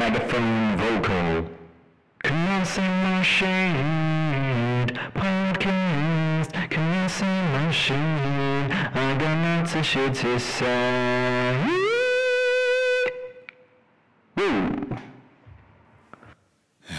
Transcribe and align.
megaphone 0.00 0.76
vocal. 0.78 1.44
My 2.24 3.22
shade, 3.22 4.90
podcast. 5.12 6.52
My 7.52 7.70
shade, 7.70 8.70
I 8.94 9.18
got 9.20 9.36
lots 9.44 9.74
of 9.74 9.84
shit 9.84 10.14
to 10.22 10.40
say. 10.40 11.66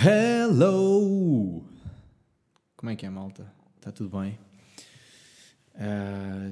Hello! 0.03 1.63
Como 2.75 2.91
é 2.91 2.95
que 2.95 3.05
é, 3.07 3.09
malta? 3.09 3.51
Está 3.77 3.91
tudo 3.91 4.15
bem? 4.19 4.37
Ah, 5.75 6.51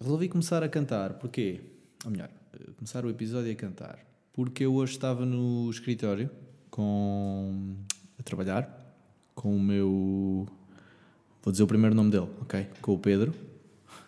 resolvi 0.00 0.28
começar 0.30 0.62
a 0.62 0.68
cantar, 0.68 1.14
porquê? 1.14 1.60
Ou 2.06 2.10
melhor, 2.10 2.30
começar 2.76 3.04
o 3.04 3.10
episódio 3.10 3.52
a 3.52 3.54
cantar. 3.54 4.13
Porque 4.34 4.64
eu 4.64 4.74
hoje 4.74 4.92
estava 4.92 5.24
no 5.24 5.70
escritório 5.70 6.28
com, 6.68 7.76
a 8.18 8.22
trabalhar 8.24 8.68
com 9.32 9.54
o 9.54 9.60
meu. 9.60 10.48
Vou 11.40 11.52
dizer 11.52 11.62
o 11.62 11.68
primeiro 11.68 11.94
nome 11.94 12.10
dele, 12.10 12.26
ok? 12.40 12.66
Com 12.82 12.94
o 12.94 12.98
Pedro. 12.98 13.32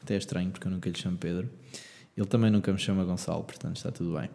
Até 0.02 0.14
é 0.14 0.18
estranho 0.18 0.50
porque 0.50 0.66
eu 0.66 0.72
nunca 0.72 0.90
lhe 0.90 0.98
chamo 0.98 1.16
Pedro. 1.16 1.48
Ele 2.16 2.26
também 2.26 2.50
nunca 2.50 2.72
me 2.72 2.78
chama 2.78 3.04
Gonçalo, 3.04 3.44
portanto 3.44 3.76
está 3.76 3.92
tudo 3.92 4.18
bem. 4.18 4.28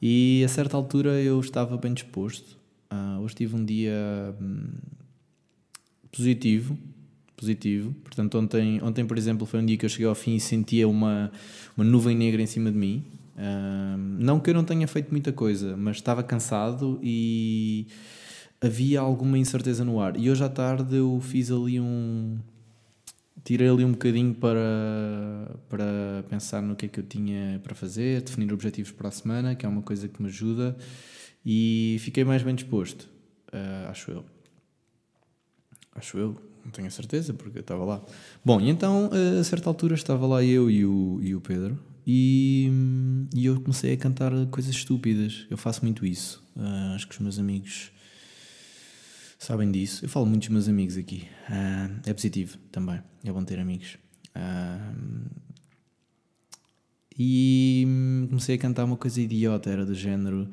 E 0.00 0.42
a 0.42 0.48
certa 0.48 0.74
altura 0.74 1.20
eu 1.20 1.38
estava 1.38 1.76
bem 1.76 1.92
disposto. 1.92 2.56
Ah, 2.88 3.18
hoje 3.20 3.34
tive 3.34 3.56
um 3.56 3.64
dia 3.64 4.34
hum, 4.40 4.68
positivo. 6.10 6.78
Positivo. 7.36 7.94
Portanto, 8.04 8.38
ontem, 8.38 8.82
ontem, 8.82 9.04
por 9.04 9.18
exemplo, 9.18 9.46
foi 9.46 9.60
um 9.60 9.66
dia 9.66 9.76
que 9.76 9.84
eu 9.84 9.90
cheguei 9.90 10.06
ao 10.06 10.14
fim 10.14 10.36
e 10.36 10.40
sentia 10.40 10.88
uma, 10.88 11.30
uma 11.76 11.84
nuvem 11.84 12.16
negra 12.16 12.40
em 12.40 12.46
cima 12.46 12.72
de 12.72 12.78
mim. 12.78 13.04
Ah, 13.36 13.96
não 13.98 14.40
que 14.40 14.50
eu 14.50 14.54
não 14.54 14.64
tenha 14.64 14.86
feito 14.86 15.10
muita 15.10 15.32
coisa, 15.32 15.76
mas 15.76 15.96
estava 15.96 16.22
cansado 16.22 16.98
e 17.02 17.86
havia 18.60 19.00
alguma 19.00 19.38
incerteza 19.38 19.84
no 19.84 20.00
ar. 20.00 20.16
E 20.18 20.30
hoje 20.30 20.44
à 20.44 20.48
tarde 20.48 20.96
eu 20.96 21.20
fiz 21.20 21.50
ali 21.50 21.80
um. 21.80 22.38
Tirei 23.44 23.68
ali 23.68 23.84
um 23.84 23.92
bocadinho 23.92 24.34
para, 24.34 25.58
para 25.68 26.24
pensar 26.30 26.62
no 26.62 26.74
que 26.74 26.86
é 26.86 26.88
que 26.88 26.98
eu 27.00 27.04
tinha 27.04 27.60
para 27.62 27.74
fazer, 27.74 28.22
definir 28.22 28.50
objetivos 28.52 28.90
para 28.90 29.08
a 29.08 29.10
semana, 29.10 29.54
que 29.54 29.66
é 29.66 29.68
uma 29.68 29.82
coisa 29.82 30.08
que 30.08 30.22
me 30.22 30.28
ajuda, 30.28 30.74
e 31.44 31.98
fiquei 32.00 32.24
mais 32.24 32.42
bem 32.42 32.54
disposto, 32.54 33.06
ah, 33.52 33.88
acho 33.90 34.10
eu. 34.12 34.24
Acho 35.94 36.16
eu, 36.16 36.36
não 36.64 36.72
tenho 36.72 36.88
a 36.88 36.90
certeza, 36.90 37.34
porque 37.34 37.58
eu 37.58 37.60
estava 37.60 37.84
lá. 37.84 38.02
Bom, 38.42 38.60
e 38.62 38.70
então, 38.70 39.10
a 39.38 39.44
certa 39.44 39.68
altura, 39.68 39.94
estava 39.94 40.26
lá 40.26 40.42
eu 40.42 40.70
e 40.70 40.86
o, 40.86 41.20
e 41.22 41.34
o 41.34 41.40
Pedro, 41.40 41.78
e, 42.06 42.70
e 43.34 43.46
eu 43.46 43.60
comecei 43.60 43.92
a 43.92 43.96
cantar 43.96 44.32
coisas 44.50 44.74
estúpidas. 44.74 45.46
Eu 45.50 45.56
faço 45.56 45.82
muito 45.82 46.04
isso. 46.04 46.42
Ah, 46.56 46.94
acho 46.94 47.08
que 47.08 47.14
os 47.14 47.20
meus 47.20 47.38
amigos 47.38 47.90
sabem 49.38 49.70
disso. 49.70 50.04
Eu 50.04 50.08
falo 50.08 50.26
muito 50.26 50.42
dos 50.42 50.50
meus 50.50 50.68
amigos 50.68 50.96
aqui. 50.96 51.26
Ah, 51.48 51.90
é 52.06 52.12
positivo 52.12 52.58
também. 52.70 53.00
É 53.24 53.32
bom 53.32 53.42
ter 53.42 53.58
amigos. 53.58 53.96
Ah, 54.34 54.92
e 57.18 57.86
comecei 58.28 58.56
a 58.56 58.58
cantar 58.58 58.84
uma 58.84 58.96
coisa 58.96 59.20
idiota, 59.20 59.70
era 59.70 59.86
do 59.86 59.94
género. 59.94 60.50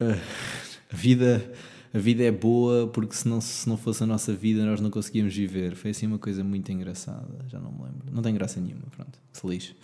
a 0.00 0.96
vida. 0.96 1.52
A 1.92 1.98
vida 1.98 2.22
é 2.22 2.30
boa 2.30 2.86
porque 2.86 3.14
se 3.14 3.28
não, 3.28 3.40
se 3.40 3.68
não 3.68 3.76
fosse 3.76 4.02
a 4.02 4.06
nossa 4.06 4.32
vida 4.32 4.64
nós 4.64 4.80
não 4.80 4.90
conseguíamos 4.90 5.34
viver. 5.34 5.74
Foi 5.74 5.90
assim 5.90 6.06
uma 6.06 6.18
coisa 6.18 6.44
muito 6.44 6.70
engraçada, 6.70 7.44
já 7.48 7.58
não 7.58 7.72
me 7.72 7.82
lembro. 7.82 8.12
Não 8.12 8.22
tem 8.22 8.32
graça 8.32 8.60
nenhuma, 8.60 8.84
pronto, 8.94 9.18
se 9.32 9.46
lixe. 9.46 9.74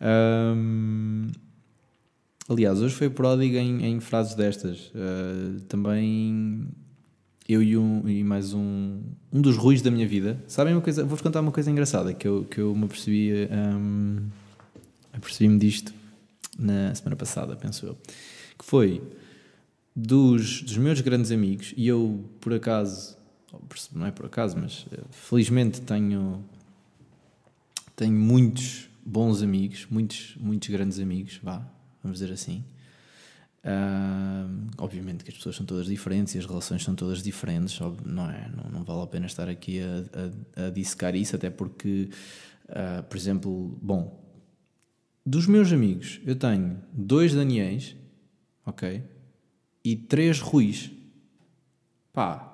Ahm, 0.00 1.30
aliás, 2.48 2.80
hoje 2.82 2.94
foi 2.94 3.08
pródigo 3.08 3.56
em, 3.56 3.84
em 3.86 4.00
frases 4.00 4.34
destas. 4.34 4.92
Ah, 4.94 5.60
também 5.68 6.68
eu 7.48 7.62
e, 7.62 7.76
um, 7.76 8.08
e 8.08 8.22
mais 8.22 8.52
um, 8.52 9.00
um 9.32 9.40
dos 9.40 9.56
ruins 9.56 9.80
da 9.80 9.90
minha 9.90 10.06
vida. 10.06 10.42
Sabem 10.46 10.74
uma 10.74 10.82
coisa? 10.82 11.02
Vou-vos 11.02 11.22
contar 11.22 11.40
uma 11.40 11.52
coisa 11.52 11.70
engraçada 11.70 12.12
que 12.12 12.28
eu, 12.28 12.44
que 12.44 12.60
eu 12.60 12.74
me 12.74 12.84
apercebi. 12.84 13.48
ahm, 13.50 14.28
apercebi-me 15.12 15.58
disto 15.58 15.94
na 16.58 16.94
semana 16.94 17.16
passada, 17.16 17.56
penso 17.56 17.86
eu. 17.86 17.96
Que 18.58 18.64
foi 18.64 19.02
dos, 19.94 20.62
dos 20.62 20.76
meus 20.76 21.00
grandes 21.00 21.30
amigos, 21.30 21.74
e 21.76 21.86
eu 21.86 22.24
por 22.40 22.54
acaso, 22.54 23.16
não 23.92 24.06
é 24.06 24.10
por 24.10 24.26
acaso, 24.26 24.56
mas 24.58 24.86
eh, 24.90 25.00
felizmente 25.10 25.80
tenho, 25.82 26.44
tenho 27.94 28.14
muitos 28.14 28.88
bons 29.04 29.42
amigos, 29.42 29.86
muitos, 29.90 30.36
muitos 30.40 30.68
grandes 30.68 30.98
amigos, 30.98 31.38
vá, 31.42 31.62
vamos 32.02 32.18
dizer 32.18 32.32
assim. 32.32 32.64
Ah, 33.64 34.48
obviamente 34.78 35.22
que 35.22 35.30
as 35.30 35.36
pessoas 35.36 35.54
são 35.54 35.64
todas 35.64 35.86
diferentes 35.86 36.34
e 36.34 36.38
as 36.38 36.46
relações 36.46 36.82
são 36.82 36.96
todas 36.96 37.22
diferentes, 37.22 37.78
não 38.04 38.28
é? 38.28 38.50
Não, 38.50 38.70
não 38.70 38.84
vale 38.84 39.02
a 39.02 39.06
pena 39.06 39.26
estar 39.26 39.48
aqui 39.48 39.80
a, 39.80 40.62
a, 40.62 40.66
a 40.66 40.70
dissecar 40.70 41.14
isso, 41.14 41.36
até 41.36 41.50
porque, 41.50 42.08
ah, 42.68 43.04
por 43.08 43.16
exemplo, 43.16 43.78
bom, 43.80 44.20
dos 45.24 45.46
meus 45.46 45.72
amigos, 45.72 46.20
eu 46.26 46.34
tenho 46.34 46.80
dois 46.92 47.34
Daniéis, 47.34 47.94
ok? 48.66 49.02
E 49.84 49.96
três 49.96 50.40
Ruis. 50.40 50.90
Pá, 52.12 52.48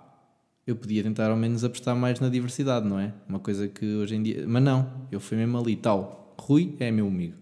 eu 0.67 0.77
podia 0.77 1.03
tentar 1.03 1.31
ao 1.31 1.37
menos 1.37 1.65
apostar 1.65 1.97
mais 1.97 2.21
na 2.21 2.29
diversidade, 2.29 2.87
não 2.87 2.99
é? 2.99 3.13
Uma 3.29 3.39
coisa 3.39 3.69
que 3.69 3.85
hoje 3.97 4.15
em 4.15 4.23
dia. 4.23 4.45
Mas 4.47 4.63
não, 4.63 4.91
eu 5.11 5.21
fui 5.21 5.37
mesmo 5.37 5.59
ali 5.59 5.77
tal. 5.77 6.37
Rui 6.39 6.77
é 6.79 6.91
meu 6.91 7.07
amigo. 7.07 7.35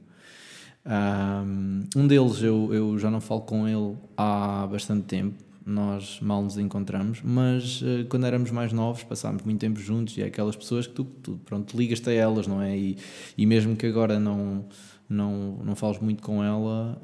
Um 1.96 2.06
deles 2.06 2.40
eu, 2.42 2.72
eu 2.72 2.98
já 2.98 3.10
não 3.10 3.20
falo 3.20 3.42
com 3.42 3.66
ele 3.68 3.96
há 4.16 4.66
bastante 4.70 5.04
tempo, 5.04 5.42
nós 5.66 6.20
mal 6.20 6.42
nos 6.42 6.56
encontramos, 6.56 7.20
mas 7.24 7.82
eh, 7.84 8.04
quando 8.08 8.24
éramos 8.24 8.52
mais 8.52 8.72
novos 8.72 9.02
passámos 9.02 9.42
muito 9.42 9.58
tempo 9.58 9.80
juntos 9.80 10.16
e 10.16 10.22
é 10.22 10.26
aquelas 10.26 10.54
pessoas 10.54 10.86
que 10.86 10.94
tu, 10.94 11.04
tu 11.04 11.40
pronto, 11.44 11.76
ligas-te 11.76 12.08
a 12.08 12.12
elas, 12.12 12.46
não 12.46 12.62
é? 12.62 12.78
E, 12.78 12.96
e 13.36 13.44
mesmo 13.44 13.74
que 13.74 13.84
agora 13.84 14.20
não, 14.20 14.64
não, 15.08 15.58
não 15.64 15.74
fales 15.74 15.98
muito 15.98 16.22
com 16.22 16.42
ela, 16.42 17.00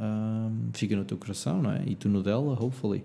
fica 0.72 0.94
no 0.94 1.04
teu 1.04 1.18
coração, 1.18 1.60
não 1.60 1.72
é? 1.72 1.82
E 1.84 1.96
tu 1.96 2.08
no 2.08 2.22
dela, 2.22 2.52
hopefully. 2.52 3.04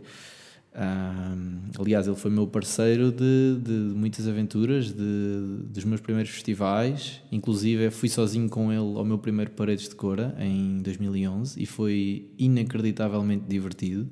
Ahm, 0.79 1.71
aliás, 1.79 2.05
ele 2.05 2.15
foi 2.15 2.29
meu 2.29 2.45
parceiro 2.45 3.11
de, 3.11 3.57
de 3.59 3.95
muitas 3.95 4.27
aventuras, 4.27 4.93
de, 4.93 5.63
dos 5.71 5.83
meus 5.83 5.99
primeiros 5.99 6.31
festivais. 6.31 7.19
Inclusive, 7.31 7.89
fui 7.89 8.09
sozinho 8.09 8.47
com 8.47 8.71
ele 8.71 8.95
ao 8.95 9.03
meu 9.03 9.17
primeiro 9.17 9.49
Paredes 9.51 9.89
de 9.89 9.95
Cora 9.95 10.35
em 10.39 10.77
2011 10.83 11.61
e 11.61 11.65
foi 11.65 12.29
inacreditavelmente 12.37 13.45
divertido. 13.47 14.07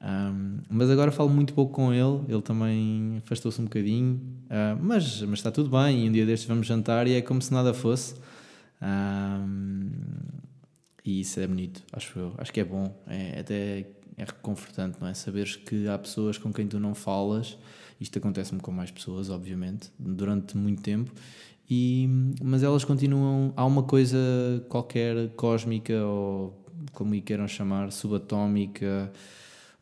Ahm, 0.00 0.60
mas 0.68 0.90
agora 0.90 1.10
falo 1.10 1.30
muito 1.30 1.54
pouco 1.54 1.72
com 1.72 1.92
ele, 1.92 2.20
ele 2.28 2.42
também 2.42 3.16
afastou-se 3.18 3.60
um 3.60 3.64
bocadinho, 3.64 4.20
Ah, 4.50 4.76
mas, 4.80 5.22
mas 5.22 5.38
está 5.40 5.50
tudo 5.50 5.70
bem. 5.70 6.04
E 6.06 6.08
um 6.08 6.12
dia 6.12 6.24
destes 6.26 6.48
vamos 6.48 6.66
jantar 6.66 7.06
e 7.06 7.14
é 7.14 7.22
como 7.22 7.40
se 7.42 7.52
nada 7.52 7.74
fosse. 7.74 8.14
Ahm, 8.80 9.90
e 11.04 11.20
isso 11.20 11.40
é 11.40 11.46
bonito, 11.46 11.82
acho 11.92 12.18
eu. 12.18 12.34
Acho 12.38 12.52
que 12.52 12.60
é 12.60 12.64
bom. 12.64 12.94
É 13.06 13.40
até 13.40 13.86
é 14.18 14.24
reconfortante, 14.24 14.98
não 15.00 15.08
é? 15.08 15.14
Saberes 15.14 15.56
que 15.56 15.86
há 15.88 15.98
pessoas 15.98 16.38
com 16.38 16.52
quem 16.52 16.66
tu 16.66 16.80
não 16.80 16.94
falas. 16.94 17.56
Isto 18.00 18.18
acontece-me 18.18 18.60
com 18.60 18.70
mais 18.72 18.90
pessoas, 18.90 19.30
obviamente, 19.30 19.90
durante 19.98 20.56
muito 20.56 20.82
tempo. 20.82 21.12
E, 21.68 22.08
mas 22.42 22.62
elas 22.62 22.84
continuam. 22.84 23.52
Há 23.56 23.64
uma 23.64 23.82
coisa 23.82 24.18
qualquer 24.68 25.30
cósmica 25.36 26.04
ou 26.04 26.64
como 26.92 27.14
lhe 27.14 27.20
queiram 27.20 27.46
chamar, 27.48 27.92
subatómica, 27.92 29.12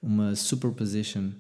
uma 0.05 0.37
superposition, 0.37 1.31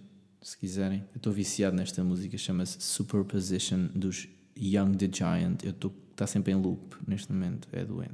se 0.41 0.57
quiserem. 0.57 1.05
Eu 1.13 1.19
estou 1.19 1.33
viciado 1.33 1.77
nesta 1.77 2.03
música, 2.03 2.39
chama-se 2.39 2.81
Superposition 2.81 3.89
dos 3.95 4.27
Young 4.57 4.97
the 4.97 5.09
Giant. 5.13 5.63
Eu 5.63 5.71
estou 5.71 5.93
está 6.15 6.27
sempre 6.27 6.53
em 6.53 6.57
loop 6.57 6.97
neste 7.07 7.33
momento, 7.33 7.69
é 7.73 7.85
doente. 7.85 8.13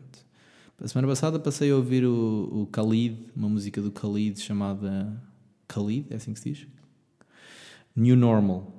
A 0.83 0.89
semana 0.89 1.07
passada 1.07 1.39
passei 1.39 1.71
a 1.71 1.77
ouvir 1.77 2.07
o, 2.07 2.49
o 2.51 2.69
Khalid, 2.73 3.27
uma 3.37 3.49
música 3.49 3.83
do 3.83 3.91
Khalid 3.91 4.41
chamada 4.41 5.23
Khalid, 5.69 6.07
é 6.11 6.17
assim 6.17 6.33
que 6.33 6.41
se 6.41 6.53
diz? 6.53 6.67
New 7.95 8.17
Normal. 8.17 8.73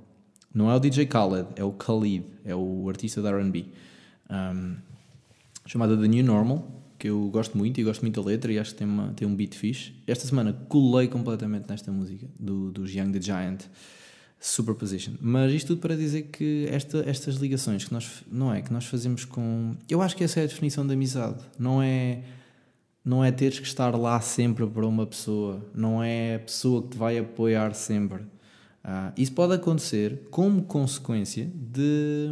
Não 0.53 0.69
é 0.69 0.75
o 0.75 0.79
DJ 0.79 1.05
Khaled, 1.05 1.47
é 1.55 1.63
o 1.63 1.71
Khalid, 1.71 2.25
é 2.43 2.55
o 2.55 2.89
artista 2.89 3.21
da 3.21 3.29
R&B. 3.29 3.67
Um, 4.29 4.77
chamada 5.67 5.95
The 5.95 6.07
New 6.07 6.25
Normal, 6.25 6.80
que 7.01 7.09
eu 7.09 7.29
gosto 7.29 7.57
muito 7.57 7.81
e 7.81 7.83
gosto 7.83 8.01
muito 8.01 8.21
da 8.21 8.27
letra 8.27 8.53
e 8.53 8.59
acho 8.59 8.73
que 8.73 8.77
tem, 8.77 8.87
uma, 8.87 9.11
tem 9.13 9.27
um 9.27 9.35
beat 9.35 9.55
fixe. 9.55 9.91
Esta 10.05 10.27
semana 10.27 10.53
colei 10.69 11.07
completamente 11.07 11.67
nesta 11.67 11.91
música 11.91 12.27
do, 12.39 12.71
dos 12.71 12.93
Young 12.93 13.11
the 13.11 13.19
Giant. 13.19 13.63
Superposition. 14.39 15.13
Mas 15.19 15.53
isto 15.53 15.67
tudo 15.67 15.81
para 15.81 15.95
dizer 15.95 16.23
que 16.31 16.67
esta, 16.71 17.03
estas 17.07 17.35
ligações 17.35 17.85
que 17.85 17.93
nós 17.93 18.23
não 18.31 18.51
é 18.51 18.61
que 18.61 18.73
nós 18.73 18.85
fazemos 18.85 19.23
com, 19.23 19.75
eu 19.87 20.01
acho 20.01 20.15
que 20.15 20.23
essa 20.23 20.39
é 20.39 20.43
a 20.43 20.47
definição 20.47 20.85
de 20.85 20.93
amizade. 20.93 21.43
Não 21.59 21.81
é 21.81 22.23
não 23.03 23.23
é 23.23 23.31
teres 23.31 23.59
que 23.59 23.67
estar 23.67 23.95
lá 23.95 24.19
sempre 24.21 24.65
para 24.65 24.85
uma 24.85 25.05
pessoa, 25.07 25.63
não 25.73 26.03
é 26.03 26.35
a 26.35 26.39
pessoa 26.39 26.83
que 26.83 26.89
te 26.89 26.97
vai 26.97 27.17
apoiar 27.17 27.73
sempre. 27.73 28.23
Ah, 28.83 29.11
isso 29.17 29.31
pode 29.33 29.53
acontecer 29.53 30.27
como 30.31 30.63
consequência 30.63 31.51
de, 31.55 32.31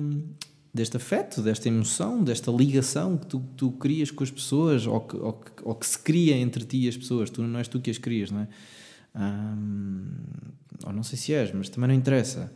deste 0.80 0.96
afeto, 0.96 1.42
desta 1.42 1.68
emoção, 1.68 2.24
desta 2.24 2.50
ligação 2.50 3.18
que 3.18 3.28
tu, 3.28 3.40
tu 3.58 3.72
crias 3.72 4.10
com 4.10 4.24
as 4.24 4.32
pessoas 4.32 4.88
ou 4.88 5.02
que, 5.02 5.18
ou, 5.18 5.34
que, 5.34 5.52
ou 5.64 5.76
que 5.76 5.86
se 5.86 6.00
cria 6.00 6.38
entre 6.38 6.64
ti 6.64 6.86
e 6.86 6.88
as 6.88 6.96
pessoas. 6.96 7.30
Tu, 7.30 7.44
não 7.44 7.60
és 7.60 7.68
tu 7.68 7.82
que 7.82 7.92
as 7.92 7.98
crias, 7.98 8.32
não 8.32 8.42
é? 8.42 8.48
Ou 10.86 10.94
não 10.94 11.04
sei 11.04 11.18
se 11.18 11.34
és, 11.34 11.52
mas 11.52 11.68
também 11.68 11.90
não 11.90 11.96
interessa. 11.96 12.52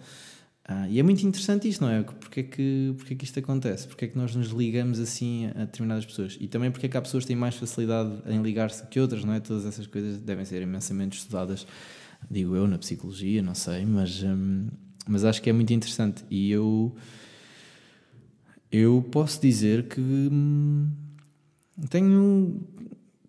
Uh, 0.70 0.88
e 0.90 0.98
é 0.98 1.04
muito 1.04 1.22
interessante 1.28 1.68
isto, 1.68 1.82
não 1.82 1.92
é? 1.92 2.02
Porque 2.04 2.40
é, 2.40 2.44
que, 2.44 2.94
porque 2.96 3.14
é 3.14 3.18
que 3.18 3.26
isto 3.26 3.38
acontece? 3.38 3.86
Porque 3.86 4.06
é 4.06 4.08
que 4.08 4.18
nós 4.18 4.34
nos 4.34 4.48
ligamos 4.48 4.98
assim 4.98 5.48
a 5.48 5.66
determinadas 5.66 6.06
pessoas? 6.06 6.38
E 6.40 6.48
também 6.48 6.72
porque 6.72 6.86
é 6.86 6.90
que 6.90 6.96
há 6.96 7.02
pessoas 7.02 7.26
que 7.26 7.28
têm 7.28 7.36
mais 7.36 7.56
facilidade 7.56 8.10
em 8.26 8.42
ligar-se 8.42 8.88
que 8.88 8.98
outras, 9.02 9.26
não 9.26 9.34
é? 9.34 9.42
Todas 9.42 9.66
essas 9.66 9.86
coisas 9.86 10.18
devem 10.20 10.46
ser 10.46 10.62
imensamente 10.62 11.18
estudadas, 11.18 11.68
digo 12.32 12.56
eu, 12.56 12.66
na 12.66 12.78
psicologia, 12.78 13.42
não 13.42 13.54
sei, 13.54 13.86
mas, 13.86 14.24
mas 15.06 15.26
acho 15.26 15.42
que 15.42 15.50
é 15.50 15.54
muito 15.54 15.74
interessante. 15.74 16.24
E 16.32 16.50
eu, 16.50 16.96
eu 18.74 19.06
posso 19.12 19.40
dizer 19.40 19.88
que 19.88 20.02
hum, 20.02 20.90
tenho 21.92 22.60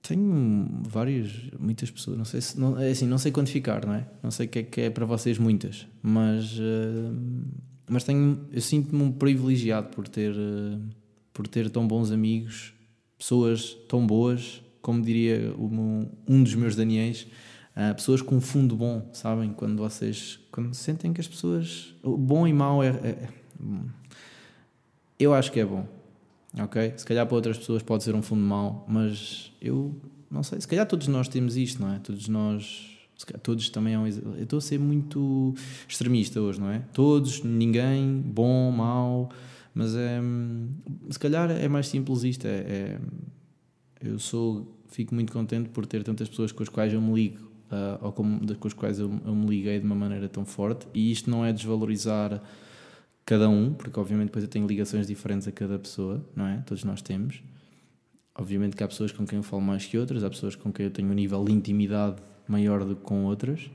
tenho 0.00 0.68
várias, 0.82 1.32
muitas 1.58 1.90
pessoas, 1.90 2.18
não 2.18 2.26
sei 2.26 2.40
se, 2.40 2.60
não, 2.60 2.78
é 2.78 2.90
assim, 2.90 3.06
não 3.06 3.16
sei 3.16 3.32
quantificar, 3.32 3.86
não 3.86 3.94
é? 3.94 4.06
Não 4.22 4.30
sei 4.30 4.46
o 4.46 4.48
que 4.50 4.58
é 4.58 4.62
que 4.62 4.80
é 4.82 4.90
para 4.90 5.06
vocês 5.06 5.38
muitas, 5.38 5.86
mas, 6.02 6.58
uh, 6.58 7.16
mas 7.88 8.04
tenho, 8.04 8.46
eu 8.52 8.60
sinto-me 8.60 9.02
um 9.02 9.10
privilegiado 9.10 9.88
por 9.88 10.06
ter, 10.06 10.32
uh, 10.32 10.78
por 11.32 11.48
ter 11.48 11.70
tão 11.70 11.88
bons 11.88 12.10
amigos, 12.10 12.74
pessoas 13.16 13.74
tão 13.88 14.06
boas, 14.06 14.62
como 14.82 15.00
diria 15.00 15.54
um, 15.58 16.06
um 16.28 16.42
dos 16.42 16.54
meus 16.54 16.76
Daniels, 16.76 17.26
uh, 17.74 17.94
pessoas 17.94 18.20
com 18.20 18.42
fundo 18.42 18.76
bom, 18.76 19.08
sabem? 19.14 19.54
Quando 19.54 19.78
vocês, 19.78 20.38
quando 20.52 20.74
sentem 20.74 21.14
que 21.14 21.20
as 21.22 21.28
pessoas, 21.28 21.94
bom 22.02 22.46
e 22.46 22.52
mau 22.52 22.82
é, 22.82 22.88
é, 22.88 23.08
é 23.08 23.28
eu 25.18 25.34
acho 25.34 25.50
que 25.52 25.60
é 25.60 25.64
bom 25.64 25.86
ok? 26.62 26.94
Se 26.96 27.04
calhar 27.04 27.26
para 27.26 27.34
outras 27.34 27.58
pessoas 27.58 27.82
pode 27.82 28.04
ser 28.04 28.14
um 28.14 28.22
fundo 28.22 28.42
mau, 28.42 28.84
mas 28.88 29.52
eu 29.60 29.94
não 30.30 30.42
sei, 30.42 30.60
se 30.60 30.68
calhar 30.68 30.86
todos 30.86 31.08
nós 31.08 31.28
temos 31.28 31.56
isto, 31.56 31.80
não 31.80 31.92
é? 31.92 31.98
Todos 31.98 32.28
nós, 32.28 32.98
todos 33.42 33.68
também 33.68 33.94
é 33.94 33.98
um, 33.98 34.06
eu 34.06 34.42
estou 34.42 34.58
a 34.58 34.62
ser 34.62 34.78
muito 34.78 35.54
extremista 35.88 36.40
hoje, 36.40 36.60
não 36.60 36.70
é? 36.70 36.80
Todos, 36.92 37.42
ninguém, 37.42 38.20
bom, 38.20 38.70
mau, 38.70 39.30
mas 39.74 39.94
é, 39.94 40.20
se 41.10 41.18
calhar 41.18 41.50
é 41.50 41.68
mais 41.68 41.88
simples 41.88 42.22
isto, 42.22 42.46
é, 42.46 42.50
é 42.50 43.00
eu 44.00 44.18
sou, 44.18 44.78
fico 44.88 45.14
muito 45.14 45.32
contente 45.32 45.70
por 45.70 45.86
ter 45.86 46.02
tantas 46.02 46.28
pessoas 46.28 46.52
com 46.52 46.62
as 46.62 46.68
quais 46.68 46.92
eu 46.92 47.00
me 47.00 47.14
ligo, 47.14 47.44
uh, 47.70 48.04
ou 48.04 48.12
com, 48.12 48.38
com 48.38 48.68
as 48.68 48.74
quais 48.74 48.98
eu, 48.98 49.10
eu 49.24 49.34
me 49.34 49.46
liguei 49.46 49.80
de 49.80 49.86
uma 49.86 49.94
maneira 49.94 50.28
tão 50.28 50.44
forte, 50.44 50.86
e 50.92 51.10
isto 51.10 51.30
não 51.30 51.44
é 51.44 51.52
desvalorizar 51.52 52.42
cada 53.24 53.48
um, 53.48 53.72
porque 53.72 53.98
obviamente 53.98 54.26
depois 54.26 54.44
eu 54.44 54.50
tenho 54.50 54.66
ligações 54.66 55.06
diferentes 55.06 55.48
a 55.48 55.52
cada 55.52 55.78
pessoa, 55.78 56.24
não 56.36 56.46
é? 56.46 56.58
Todos 56.66 56.84
nós 56.84 57.00
temos. 57.00 57.42
Obviamente 58.36 58.76
que 58.76 58.82
há 58.82 58.88
pessoas 58.88 59.12
com 59.12 59.26
quem 59.26 59.38
eu 59.38 59.42
falo 59.42 59.62
mais 59.62 59.86
que 59.86 59.96
outras, 59.96 60.24
há 60.24 60.30
pessoas 60.30 60.56
com 60.56 60.72
quem 60.72 60.86
eu 60.86 60.90
tenho 60.90 61.08
um 61.08 61.14
nível 61.14 61.44
de 61.44 61.52
intimidade 61.52 62.16
maior 62.48 62.84
do 62.84 62.96
que 62.96 63.02
com 63.02 63.24
outras, 63.24 63.70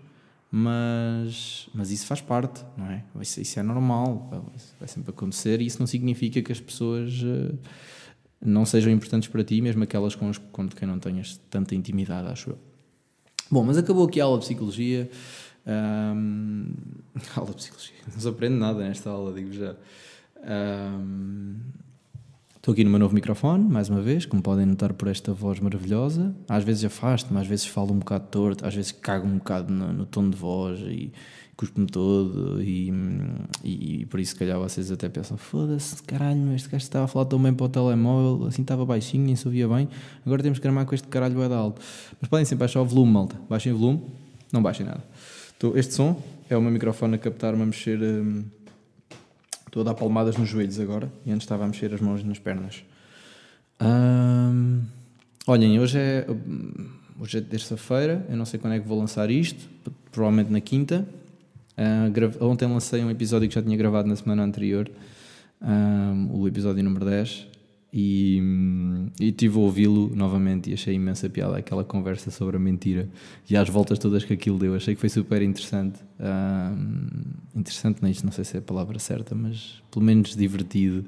mas, 0.51 1.69
mas 1.73 1.91
isso 1.91 2.05
faz 2.05 2.21
parte, 2.21 2.63
não 2.77 2.87
é? 2.87 3.03
Isso, 3.21 3.59
é 3.59 3.63
normal, 3.63 4.29
vai 4.79 4.87
sempre 4.87 5.11
acontecer 5.11 5.61
e 5.61 5.65
isso 5.65 5.79
não 5.79 5.87
significa 5.87 6.41
que 6.41 6.51
as 6.51 6.59
pessoas 6.59 7.21
uh, 7.21 7.57
não 8.41 8.65
sejam 8.65 8.91
importantes 8.91 9.29
para 9.29 9.43
ti, 9.43 9.61
mesmo 9.61 9.83
aquelas 9.83 10.15
com, 10.15 10.31
com 10.51 10.67
quem 10.67 10.87
não 10.87 10.99
tenhas 10.99 11.39
tanta 11.49 11.73
intimidade, 11.73 12.27
acho 12.27 12.51
eu. 12.51 12.57
Bom, 13.49 13.63
mas 13.63 13.77
acabou 13.77 14.05
aqui 14.05 14.21
a 14.21 14.25
aula 14.25 14.37
de 14.39 14.45
psicologia. 14.45 15.09
Um, 15.67 16.73
aula 17.35 17.51
de 17.51 17.57
psicologia, 17.57 17.95
não 18.11 18.19
se 18.19 18.27
aprende 18.27 18.55
nada 18.55 18.79
nesta 18.79 19.09
aula, 19.09 19.33
digo 19.33 19.51
já. 19.51 19.75
Um, 20.41 21.55
estou 22.55 22.73
aqui 22.73 22.83
no 22.83 22.89
meu 22.89 22.99
novo 22.99 23.13
microfone, 23.13 23.63
mais 23.63 23.89
uma 23.89 24.01
vez, 24.01 24.25
como 24.25 24.41
podem 24.41 24.65
notar 24.65 24.93
por 24.93 25.07
esta 25.07 25.33
voz 25.33 25.59
maravilhosa. 25.59 26.35
Às 26.47 26.63
vezes 26.63 26.85
afasto-me, 26.85 27.39
às 27.39 27.47
vezes 27.47 27.65
falo 27.65 27.93
um 27.93 27.99
bocado 27.99 28.27
torto, 28.27 28.65
às 28.65 28.73
vezes 28.73 28.91
cago 28.91 29.27
um 29.27 29.37
bocado 29.37 29.73
no, 29.73 29.93
no 29.93 30.05
tom 30.05 30.29
de 30.29 30.37
voz 30.37 30.79
e 30.79 31.11
cuspo-me 31.59 31.87
todo. 31.87 32.61
E, 32.61 32.89
e, 33.63 34.01
e, 34.01 34.05
por 34.05 34.19
isso, 34.19 34.31
se 34.31 34.39
calhar, 34.39 34.57
vocês 34.57 34.89
até 34.91 35.09
pensam: 35.09 35.37
foda-se, 35.37 36.01
caralho, 36.03 36.53
este 36.53 36.69
gajo 36.69 36.83
estava 36.83 37.05
a 37.05 37.07
falar 37.07 37.25
tão 37.25 37.41
bem 37.41 37.53
para 37.53 37.65
o 37.65 37.69
telemóvel, 37.69 38.47
assim 38.47 38.61
estava 38.61 38.85
baixinho, 38.85 39.25
nem 39.25 39.35
se 39.35 39.45
ouvia 39.45 39.67
bem. 39.67 39.89
Agora 40.25 40.41
temos 40.41 40.57
que 40.57 40.63
gramar 40.63 40.85
com 40.85 40.95
este 40.95 41.07
caralho 41.09 41.41
é 41.41 41.53
alto. 41.53 41.81
Mas 42.21 42.29
podem 42.29 42.45
sempre 42.45 42.59
baixar 42.59 42.81
o 42.81 42.85
volume, 42.85 43.11
malta. 43.11 43.35
Baixem 43.49 43.73
o 43.73 43.77
volume, 43.77 44.01
não 44.53 44.63
baixem 44.63 44.85
nada. 44.85 45.03
Este 45.75 45.93
som 45.93 46.21
é 46.49 46.55
o 46.55 46.61
meu 46.61 46.71
microfone 46.71 47.15
a 47.15 47.17
captar-me 47.17 47.61
a 47.61 47.65
mexer. 47.65 47.99
Hum, 48.01 48.45
estou 49.65 49.81
a 49.81 49.83
dar 49.83 49.93
palmadas 49.93 50.37
nos 50.37 50.47
joelhos 50.47 50.79
agora 50.79 51.11
e 51.25 51.31
antes 51.31 51.43
estava 51.43 51.65
a 51.65 51.67
mexer 51.67 51.93
as 51.93 51.99
mãos 51.99 52.23
nas 52.23 52.39
pernas. 52.39 52.81
Hum, 53.81 54.81
olhem, 55.45 55.77
hoje 55.77 55.99
é, 55.99 56.25
hoje 57.19 57.39
é 57.39 57.41
terça-feira, 57.41 58.25
eu 58.29 58.37
não 58.37 58.45
sei 58.45 58.57
quando 58.57 58.73
é 58.73 58.79
que 58.79 58.87
vou 58.87 58.97
lançar 58.97 59.29
isto, 59.29 59.69
provavelmente 60.13 60.49
na 60.49 60.61
quinta. 60.61 61.05
Uh, 61.77 62.45
ontem 62.45 62.65
lancei 62.65 63.03
um 63.03 63.11
episódio 63.11 63.49
que 63.49 63.55
já 63.55 63.61
tinha 63.61 63.75
gravado 63.75 64.07
na 64.07 64.15
semana 64.15 64.43
anterior, 64.43 64.89
um, 65.61 66.39
o 66.39 66.47
episódio 66.47 66.81
número 66.83 67.05
10. 67.05 67.47
E, 67.91 68.39
e 69.19 69.31
tive 69.31 69.57
a 69.57 69.61
ouvi-lo 69.61 70.15
novamente 70.15 70.69
e 70.69 70.73
achei 70.73 70.93
imensa 70.93 71.27
piada 71.27 71.57
aquela 71.57 71.83
conversa 71.83 72.29
sobre 72.29 72.55
a 72.55 72.59
mentira 72.59 73.09
e 73.49 73.57
as 73.57 73.67
voltas 73.67 73.97
todas 73.97 74.23
que 74.23 74.33
aquilo 74.33 74.59
deu. 74.59 74.75
Achei 74.75 74.93
que 74.93 74.99
foi 74.99 75.09
super 75.09 75.41
interessante. 75.41 75.99
interessante, 77.55 78.01
não, 78.01 78.09
isto 78.09 78.25
não 78.25 78.31
sei 78.31 78.43
se 78.43 78.57
é 78.57 78.59
a 78.59 78.61
palavra 78.61 78.99
certa, 78.99 79.33
mas 79.33 79.81
pelo 79.89 80.05
menos 80.05 80.35
divertido. 80.35 81.03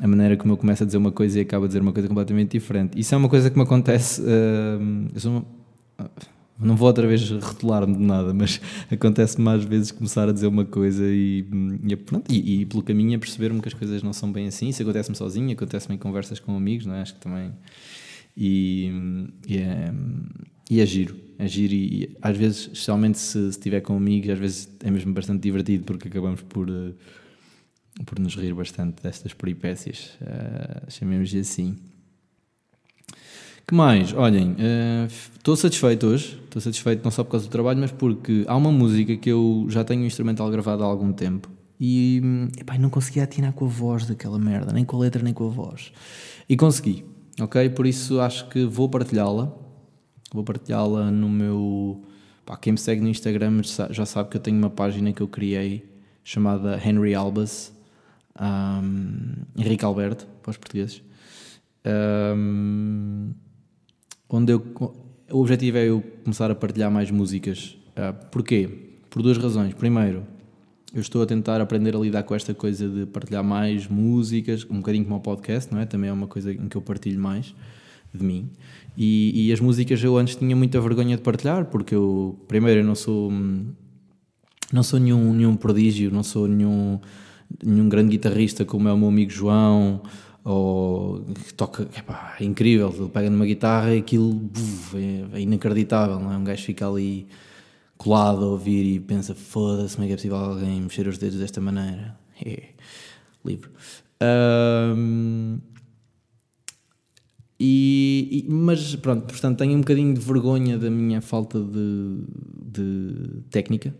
A 0.00 0.06
maneira 0.06 0.36
como 0.36 0.52
eu 0.52 0.56
começo 0.56 0.82
a 0.82 0.86
dizer 0.86 0.98
uma 0.98 1.12
coisa 1.12 1.38
e 1.38 1.42
acabo 1.42 1.64
a 1.64 1.68
dizer 1.68 1.80
uma 1.80 1.92
coisa 1.92 2.08
completamente 2.08 2.52
diferente. 2.52 2.98
Isso 2.98 3.14
é 3.14 3.18
uma 3.18 3.28
coisa 3.28 3.50
que 3.50 3.56
me 3.56 3.62
acontece. 3.62 4.20
Uh, 4.22 5.08
eu 5.14 5.20
sou 5.20 5.32
uma, 5.32 5.44
não 6.58 6.76
vou 6.76 6.86
outra 6.86 7.06
vez 7.06 7.28
rotular-me 7.30 7.94
de 7.96 8.02
nada, 8.02 8.32
mas 8.32 8.60
acontece-me 8.90 9.48
às 9.50 9.64
vezes 9.64 9.90
começar 9.90 10.28
a 10.28 10.32
dizer 10.32 10.46
uma 10.46 10.64
coisa 10.64 11.04
e, 11.04 11.44
e, 11.82 11.96
pronto, 11.96 12.32
e, 12.32 12.60
e 12.60 12.66
pelo 12.66 12.82
caminho 12.82 13.16
a 13.16 13.18
perceber-me 13.18 13.60
que 13.60 13.68
as 13.68 13.74
coisas 13.74 14.02
não 14.02 14.12
são 14.12 14.30
bem 14.30 14.46
assim. 14.46 14.68
Isso 14.68 14.82
acontece-me 14.82 15.16
sozinho, 15.16 15.52
acontece-me 15.52 15.96
em 15.96 15.98
conversas 15.98 16.38
com 16.38 16.56
amigos, 16.56 16.86
não 16.86 16.94
é? 16.94 17.02
Acho 17.02 17.14
que 17.14 17.20
também. 17.20 17.52
E, 18.36 18.90
e, 19.48 19.58
é, 19.58 19.92
e 20.70 20.80
é 20.80 20.86
giro, 20.86 21.16
é 21.38 21.48
giro. 21.48 21.74
E, 21.74 22.04
e 22.04 22.16
às 22.22 22.36
vezes, 22.36 22.58
especialmente 22.72 23.18
se, 23.18 23.48
estiver 23.48 23.80
com 23.80 23.96
amigos, 23.96 24.30
às 24.30 24.38
vezes 24.38 24.68
é 24.82 24.90
mesmo 24.90 25.12
bastante 25.12 25.42
divertido 25.42 25.84
porque 25.84 26.06
acabamos 26.06 26.42
por, 26.42 26.70
uh, 26.70 26.94
por 28.06 28.18
nos 28.20 28.36
rir 28.36 28.54
bastante 28.54 29.02
destas 29.02 29.34
peripécias, 29.34 30.16
uh, 30.20 30.90
chamemos-lhe 30.90 31.40
assim 31.40 31.76
que 33.66 33.74
mais? 33.74 34.12
Olhem, 34.12 34.56
estou 35.34 35.54
uh, 35.54 35.56
satisfeito 35.56 36.06
hoje. 36.06 36.40
Estou 36.44 36.60
satisfeito 36.60 37.02
não 37.02 37.10
só 37.10 37.24
por 37.24 37.32
causa 37.32 37.46
do 37.46 37.50
trabalho, 37.50 37.80
mas 37.80 37.90
porque 37.90 38.44
há 38.46 38.56
uma 38.56 38.70
música 38.70 39.16
que 39.16 39.30
eu 39.30 39.66
já 39.68 39.82
tenho 39.82 40.02
um 40.02 40.06
instrumental 40.06 40.50
gravado 40.50 40.82
há 40.82 40.86
algum 40.86 41.12
tempo 41.12 41.50
e 41.78 42.22
epá, 42.58 42.78
não 42.78 42.88
conseguia 42.88 43.24
atinar 43.24 43.52
com 43.52 43.64
a 43.64 43.68
voz 43.68 44.06
daquela 44.06 44.38
merda, 44.38 44.72
nem 44.72 44.84
com 44.84 44.96
a 44.96 45.00
letra, 45.00 45.22
nem 45.22 45.34
com 45.34 45.46
a 45.46 45.50
voz. 45.50 45.92
E 46.48 46.56
consegui, 46.56 47.04
ok? 47.40 47.68
Por 47.70 47.86
isso 47.86 48.20
acho 48.20 48.48
que 48.48 48.64
vou 48.64 48.88
partilhá-la. 48.88 49.52
Vou 50.32 50.44
partilhá-la 50.44 51.10
no 51.10 51.28
meu. 51.28 52.02
Pá, 52.44 52.56
quem 52.56 52.72
me 52.72 52.78
segue 52.78 53.00
no 53.00 53.08
Instagram 53.08 53.60
já 53.90 54.04
sabe 54.06 54.30
que 54.30 54.36
eu 54.36 54.40
tenho 54.40 54.56
uma 54.58 54.70
página 54.70 55.12
que 55.12 55.20
eu 55.20 55.28
criei 55.28 55.88
chamada 56.22 56.80
Henry 56.82 57.14
Albas, 57.14 57.72
um, 58.40 59.32
Henrique 59.56 59.84
Alberto, 59.84 60.26
para 60.42 60.50
os 60.50 60.56
portugueses. 60.56 61.02
Um, 61.86 63.32
onde 64.28 64.52
eu, 64.52 64.62
o 65.30 65.40
objetivo 65.40 65.78
é 65.78 65.88
eu 65.88 66.02
começar 66.22 66.50
a 66.50 66.54
partilhar 66.54 66.90
mais 66.90 67.10
músicas. 67.10 67.76
Uh, 67.90 68.26
porquê? 68.30 68.68
Por 69.10 69.22
duas 69.22 69.38
razões. 69.38 69.74
Primeiro, 69.74 70.24
eu 70.94 71.00
estou 71.00 71.22
a 71.22 71.26
tentar 71.26 71.60
aprender 71.60 71.94
a 71.96 71.98
lidar 71.98 72.22
com 72.22 72.34
esta 72.34 72.54
coisa 72.54 72.88
de 72.88 73.06
partilhar 73.06 73.42
mais 73.42 73.88
músicas, 73.88 74.64
um 74.70 74.76
bocadinho 74.76 75.04
como 75.04 75.16
o 75.16 75.20
podcast, 75.20 75.72
não 75.72 75.80
é? 75.80 75.86
Também 75.86 76.08
é 76.08 76.12
uma 76.12 76.28
coisa 76.28 76.52
em 76.52 76.68
que 76.68 76.76
eu 76.76 76.82
partilho 76.82 77.20
mais 77.20 77.54
de 78.14 78.24
mim. 78.24 78.48
E, 78.96 79.48
e, 79.48 79.52
as 79.52 79.58
músicas 79.58 80.02
eu 80.04 80.16
antes 80.16 80.36
tinha 80.36 80.54
muita 80.54 80.80
vergonha 80.80 81.16
de 81.16 81.22
partilhar, 81.22 81.64
porque 81.64 81.96
eu, 81.96 82.38
primeiro, 82.46 82.80
eu 82.80 82.84
não 82.84 82.94
sou, 82.94 83.32
não 84.72 84.84
sou 84.84 85.00
nenhum, 85.00 85.34
nenhum 85.34 85.56
prodígio, 85.56 86.12
não 86.12 86.22
sou 86.22 86.46
nenhum, 86.46 87.00
nenhum 87.64 87.88
grande 87.88 88.10
guitarrista 88.10 88.64
como 88.64 88.88
é 88.88 88.92
o 88.92 88.96
meu 88.96 89.08
amigo 89.08 89.32
João, 89.32 90.00
ou 90.44 91.24
que 91.24 91.54
toca, 91.54 91.88
epá, 91.96 92.36
é 92.38 92.44
incrível, 92.44 92.94
ele 92.94 93.08
pega 93.08 93.30
numa 93.30 93.46
guitarra 93.46 93.94
e 93.94 93.98
aquilo 93.98 94.32
buf, 94.34 94.94
é, 94.96 95.38
é, 95.38 95.40
inacreditável, 95.40 96.20
não 96.20 96.30
é? 96.30 96.36
Um 96.36 96.44
gajo 96.44 96.62
fica 96.62 96.86
ali 96.86 97.26
colado 97.96 98.44
a 98.44 98.48
ouvir 98.48 98.84
e 98.96 99.00
pensa, 99.00 99.34
foda-se, 99.34 99.94
como 99.96 100.04
é 100.04 100.08
que 100.08 100.12
é 100.12 100.16
possível 100.16 100.36
alguém 100.36 100.82
mexer 100.82 101.08
os 101.08 101.16
dedos 101.16 101.38
desta 101.38 101.60
maneira? 101.62 102.18
É, 102.44 102.68
livro. 103.42 103.70
Um, 104.22 105.58
e, 107.58 108.44
e, 108.46 108.50
mas 108.50 108.94
pronto, 108.96 109.26
portanto 109.26 109.58
tenho 109.58 109.76
um 109.76 109.80
bocadinho 109.80 110.12
de 110.12 110.20
vergonha 110.20 110.76
da 110.76 110.90
minha 110.90 111.22
falta 111.22 111.58
de, 111.58 112.24
de 112.62 113.42
técnica 113.50 113.94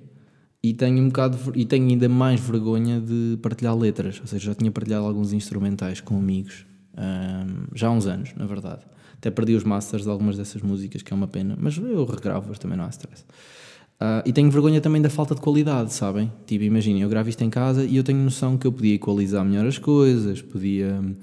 e 0.65 0.73
tenho 0.73 1.03
um 1.03 1.09
bocado 1.09 1.39
e 1.55 1.67
tenho 1.67 1.87
ainda 1.91 2.09
mais 2.09 2.41
vergonha 2.41 2.99
de 2.99 3.39
partilhar 3.43 3.77
letras, 3.77 4.19
ou 4.19 4.27
seja, 4.27 4.47
já 4.47 4.55
tinha 4.55 4.71
partilhado 4.71 5.05
alguns 5.05 5.35
instrumentais 5.35 6.01
com 6.01 6.17
amigos 6.17 6.65
ahm, 6.97 7.67
já 7.75 7.89
há 7.89 7.91
uns 7.91 8.07
anos, 8.07 8.33
na 8.35 8.47
verdade. 8.47 8.81
Até 9.19 9.31
perdi 9.31 9.55
os 9.55 9.63
masters 9.63 10.05
de 10.05 10.09
algumas 10.09 10.39
dessas 10.39 10.63
músicas, 10.63 11.03
que 11.03 11.13
é 11.13 11.17
uma 11.17 11.29
pena, 11.29 11.55
mas 11.61 11.77
eu 11.77 12.03
regravo-as 12.07 12.59
também 12.59 12.79
não 12.79 12.87
há 12.87 12.89
stress. 12.89 13.27
Ah, 14.01 14.23
e 14.27 14.33
tenho 14.33 14.51
vergonha 14.51 14.81
também 14.81 15.01
da 15.01 15.09
falta 15.09 15.35
de 15.35 15.41
qualidade, 15.41 15.93
sabem? 15.93 16.31
Tipo, 16.47 16.65
imaginem, 16.65 17.03
eu 17.03 17.09
gravo 17.09 17.29
isto 17.29 17.43
em 17.43 17.51
casa 17.51 17.85
e 17.85 17.97
eu 17.97 18.03
tenho 18.03 18.19
noção 18.19 18.57
que 18.59 18.67
eu 18.67 18.73
podia 18.73 18.95
equalizar 18.95 19.45
melhor 19.45 19.67
as 19.67 19.79
coisas, 19.79 20.43
podia 20.43 21.01
hum, 21.01 21.15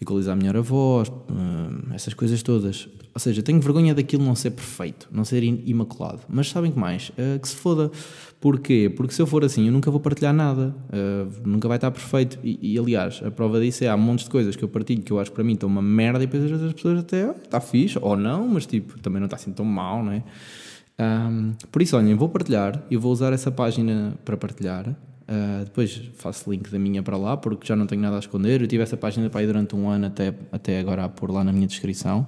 equalizar 0.00 0.36
melhor 0.36 0.56
a 0.56 0.60
voz, 0.60 1.10
hum, 1.30 1.92
essas 1.92 2.14
coisas 2.14 2.42
todas. 2.42 2.88
Ou 3.12 3.18
seja, 3.20 3.42
tenho 3.42 3.60
vergonha 3.60 3.92
daquilo 3.92 4.24
não 4.24 4.36
ser 4.36 4.52
perfeito, 4.52 5.08
não 5.10 5.24
ser 5.24 5.42
imaculado. 5.42 6.20
Mas 6.28 6.48
sabem 6.48 6.70
que 6.70 6.78
mais? 6.78 7.10
Ah, 7.18 7.38
que 7.38 7.48
se 7.48 7.56
foda. 7.56 7.90
Porquê? 8.40 8.90
Porque 8.96 9.12
se 9.12 9.20
eu 9.20 9.26
for 9.26 9.44
assim, 9.44 9.66
eu 9.66 9.72
nunca 9.72 9.90
vou 9.90 10.00
partilhar 10.00 10.32
nada, 10.32 10.74
Ah, 10.92 11.26
nunca 11.44 11.66
vai 11.66 11.76
estar 11.78 11.90
perfeito. 11.90 12.38
E, 12.44 12.74
e, 12.74 12.78
aliás, 12.78 13.20
a 13.24 13.30
prova 13.32 13.60
disso 13.60 13.82
é 13.82 13.88
há 13.88 13.96
montes 13.96 14.24
de 14.26 14.30
coisas 14.30 14.54
que 14.54 14.62
eu 14.62 14.68
partilho 14.68 15.02
que 15.02 15.12
eu 15.12 15.18
acho 15.18 15.30
que 15.32 15.34
para 15.34 15.44
mim 15.44 15.54
estão 15.54 15.68
uma 15.68 15.82
merda 15.82 16.22
e 16.22 16.26
depois 16.26 16.44
as 16.44 16.52
outras 16.52 16.72
pessoas 16.72 17.00
até, 17.00 17.24
"Ah, 17.24 17.34
está 17.44 17.60
fixe, 17.60 17.98
ou 18.00 18.16
não, 18.16 18.46
mas 18.48 18.66
tipo, 18.66 18.98
também 19.00 19.18
não 19.18 19.26
está 19.26 19.36
assim 19.36 19.50
tão 19.52 19.64
mal, 19.64 20.02
não 20.04 20.12
é? 20.12 20.22
Um, 21.00 21.54
por 21.72 21.80
isso, 21.80 21.96
olhem, 21.96 22.14
vou 22.14 22.28
partilhar, 22.28 22.82
eu 22.90 23.00
vou 23.00 23.10
usar 23.10 23.32
essa 23.32 23.50
página 23.50 24.12
para 24.24 24.36
partilhar. 24.36 24.88
Uh, 24.88 25.64
depois 25.64 26.10
faço 26.16 26.50
link 26.50 26.70
da 26.70 26.78
minha 26.78 27.02
para 27.02 27.16
lá, 27.16 27.36
porque 27.36 27.66
já 27.66 27.74
não 27.74 27.86
tenho 27.86 28.02
nada 28.02 28.16
a 28.16 28.18
esconder. 28.18 28.60
Eu 28.60 28.66
tive 28.66 28.82
essa 28.82 28.96
página 28.96 29.30
para 29.30 29.40
aí 29.40 29.46
durante 29.46 29.74
um 29.74 29.88
ano, 29.88 30.06
até, 30.06 30.34
até 30.52 30.78
agora 30.78 31.04
a 31.04 31.08
pôr 31.08 31.30
lá 31.30 31.42
na 31.42 31.52
minha 31.52 31.66
descrição. 31.66 32.26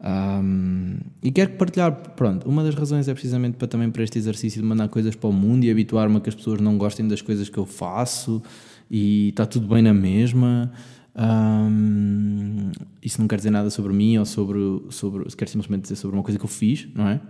Um, 0.00 0.96
e 1.22 1.30
quero 1.32 1.50
partilhar, 1.54 1.92
pronto, 2.14 2.48
uma 2.48 2.62
das 2.62 2.74
razões 2.74 3.08
é 3.08 3.12
precisamente 3.12 3.56
para 3.56 3.66
também 3.66 3.90
para 3.90 4.04
este 4.04 4.16
exercício 4.16 4.62
de 4.62 4.66
mandar 4.66 4.88
coisas 4.88 5.16
para 5.16 5.28
o 5.28 5.32
mundo 5.32 5.64
e 5.64 5.70
habituar-me 5.70 6.16
a 6.16 6.20
que 6.20 6.28
as 6.28 6.36
pessoas 6.36 6.60
não 6.60 6.78
gostem 6.78 7.06
das 7.08 7.20
coisas 7.20 7.48
que 7.48 7.58
eu 7.58 7.66
faço 7.66 8.40
e 8.88 9.30
está 9.30 9.44
tudo 9.44 9.66
bem 9.66 9.82
na 9.82 9.92
mesma. 9.92 10.70
Um, 11.16 12.70
isso 13.02 13.20
não 13.20 13.26
quer 13.26 13.36
dizer 13.36 13.50
nada 13.50 13.70
sobre 13.70 13.92
mim 13.92 14.16
ou 14.18 14.24
sobre, 14.24 14.60
sobre. 14.90 15.24
Quer 15.36 15.48
simplesmente 15.48 15.82
dizer 15.82 15.96
sobre 15.96 16.16
uma 16.16 16.22
coisa 16.22 16.38
que 16.38 16.44
eu 16.44 16.48
fiz, 16.48 16.86
não 16.94 17.08
é? 17.08 17.20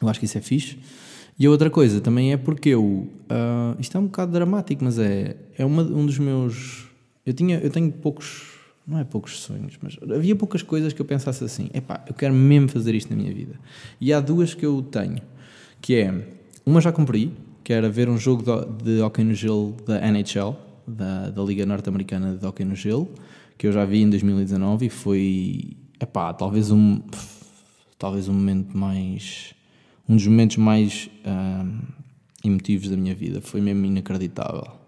Eu 0.00 0.08
acho 0.08 0.18
que 0.18 0.26
isso 0.26 0.38
é 0.38 0.40
fixe. 0.40 0.78
E 1.38 1.46
a 1.46 1.50
outra 1.50 1.70
coisa 1.70 2.00
também 2.00 2.32
é 2.32 2.36
porque 2.36 2.70
eu. 2.70 3.08
ah, 3.30 3.76
isto 3.78 3.96
é 3.96 4.00
um 4.00 4.06
bocado 4.06 4.32
dramático, 4.32 4.84
mas 4.84 4.98
é, 4.98 5.36
é 5.56 5.64
uma, 5.64 5.82
um 5.82 6.04
dos 6.04 6.18
meus. 6.18 6.86
Eu, 7.24 7.32
tinha, 7.32 7.58
eu 7.58 7.70
tenho 7.70 7.92
poucos. 7.92 8.58
Não 8.86 8.98
é 8.98 9.04
poucos 9.04 9.40
sonhos, 9.40 9.78
mas 9.82 9.98
havia 10.10 10.34
poucas 10.34 10.62
coisas 10.62 10.92
que 10.92 11.00
eu 11.00 11.06
pensasse 11.06 11.44
assim: 11.44 11.70
epá, 11.72 12.02
eu 12.08 12.14
quero 12.14 12.34
mesmo 12.34 12.68
fazer 12.68 12.94
isto 12.94 13.10
na 13.10 13.16
minha 13.16 13.32
vida. 13.32 13.54
E 14.00 14.12
há 14.12 14.18
duas 14.18 14.54
que 14.54 14.66
eu 14.66 14.82
tenho, 14.82 15.20
que 15.80 15.94
é. 15.94 16.38
Uma 16.66 16.80
já 16.80 16.90
cumpri, 16.90 17.32
que 17.62 17.72
era 17.72 17.88
ver 17.88 18.08
um 18.08 18.18
jogo 18.18 18.42
de, 18.42 18.96
de 18.96 19.00
hockey 19.00 19.24
no 19.24 19.32
gelo 19.32 19.76
da 19.86 20.06
NHL, 20.06 20.56
da, 20.86 21.30
da 21.30 21.42
Liga 21.42 21.64
Norte-Americana 21.64 22.36
de 22.36 22.44
Hockey 22.44 22.64
no 22.64 22.74
Gelo, 22.74 23.08
que 23.56 23.66
eu 23.66 23.72
já 23.72 23.84
vi 23.84 24.02
em 24.02 24.10
2019 24.10 24.86
e 24.86 24.90
foi. 24.90 25.76
Epá, 26.00 26.32
talvez 26.32 26.70
um. 26.70 27.00
Talvez 27.98 28.28
um 28.28 28.32
momento 28.32 28.76
mais 28.76 29.54
um 30.08 30.16
dos 30.16 30.26
momentos 30.26 30.56
mais 30.56 31.10
emotivos 32.44 32.88
da 32.88 32.96
minha 32.96 33.14
vida. 33.14 33.40
Foi 33.40 33.60
mesmo 33.60 33.84
inacreditável. 33.84 34.78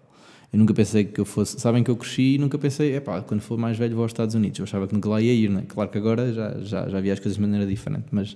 Eu 0.51 0.59
nunca 0.59 0.73
pensei 0.73 1.05
que 1.05 1.19
eu 1.19 1.25
fosse. 1.25 1.59
Sabem 1.59 1.81
que 1.81 1.89
eu 1.89 1.95
cresci 1.95 2.35
e 2.35 2.37
nunca 2.37 2.57
pensei, 2.57 2.95
epá, 2.95 3.21
quando 3.21 3.39
for 3.39 3.57
mais 3.57 3.77
velho 3.77 3.95
vou 3.95 4.03
aos 4.03 4.11
Estados 4.11 4.35
Unidos. 4.35 4.59
Eu 4.59 4.63
achava 4.63 4.85
que 4.85 4.93
nunca 4.93 5.07
lá 5.07 5.21
ia 5.21 5.33
ir, 5.33 5.49
né? 5.49 5.63
Claro 5.67 5.89
que 5.89 5.97
agora 5.97 6.33
já, 6.33 6.59
já, 6.59 6.89
já 6.89 6.99
vi 6.99 7.09
as 7.09 7.19
coisas 7.19 7.35
de 7.35 7.41
maneira 7.41 7.65
diferente, 7.65 8.07
mas 8.11 8.35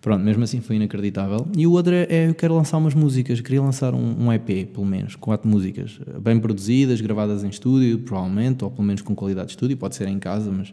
pronto, 0.00 0.22
mesmo 0.24 0.44
assim 0.44 0.60
foi 0.60 0.76
inacreditável. 0.76 1.48
E 1.56 1.66
o 1.66 1.72
outro 1.72 1.92
é, 1.92 2.06
é 2.08 2.28
eu 2.28 2.34
quero 2.34 2.54
lançar 2.54 2.78
umas 2.78 2.94
músicas, 2.94 3.40
queria 3.40 3.60
lançar 3.60 3.94
um, 3.94 4.26
um 4.26 4.32
EP, 4.32 4.68
pelo 4.72 4.86
menos, 4.86 5.16
quatro 5.16 5.48
músicas, 5.48 5.98
bem 6.22 6.38
produzidas, 6.38 7.00
gravadas 7.00 7.42
em 7.42 7.48
estúdio, 7.48 7.98
provavelmente, 7.98 8.62
ou 8.62 8.70
pelo 8.70 8.84
menos 8.84 9.02
com 9.02 9.14
qualidade 9.16 9.48
de 9.48 9.54
estúdio, 9.54 9.76
pode 9.76 9.96
ser 9.96 10.06
em 10.06 10.20
casa, 10.20 10.52
mas 10.52 10.72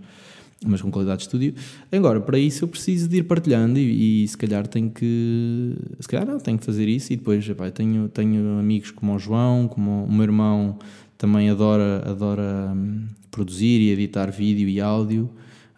mas 0.66 0.82
com 0.82 0.90
qualidade 0.90 1.20
de 1.20 1.24
estúdio. 1.26 1.54
Agora, 1.92 2.20
para 2.20 2.40
isso 2.40 2.64
eu 2.64 2.68
preciso 2.68 3.08
de 3.08 3.18
ir 3.18 3.24
partilhando 3.24 3.78
e, 3.78 4.24
e 4.24 4.28
se 4.28 4.38
calhar 4.38 4.68
tenho 4.68 4.90
que. 4.90 5.76
Se 6.00 6.08
calhar 6.08 6.26
não, 6.26 6.40
tenho 6.40 6.58
que 6.58 6.66
fazer 6.66 6.88
isso 6.88 7.14
e 7.14 7.16
depois 7.16 7.48
epá, 7.48 7.70
tenho, 7.70 8.08
tenho 8.10 8.60
amigos 8.60 8.92
como 8.92 9.14
o 9.16 9.20
João, 9.20 9.68
como 9.68 10.06
o 10.06 10.12
meu 10.12 10.24
irmão 10.24 10.78
também 11.18 11.50
adora, 11.50 12.04
adora 12.10 12.72
hum, 12.76 13.06
produzir 13.32 13.82
e 13.82 13.90
editar 13.92 14.32
vídeo 14.32 14.68
e 14.68 14.80
áudio. 14.82 15.30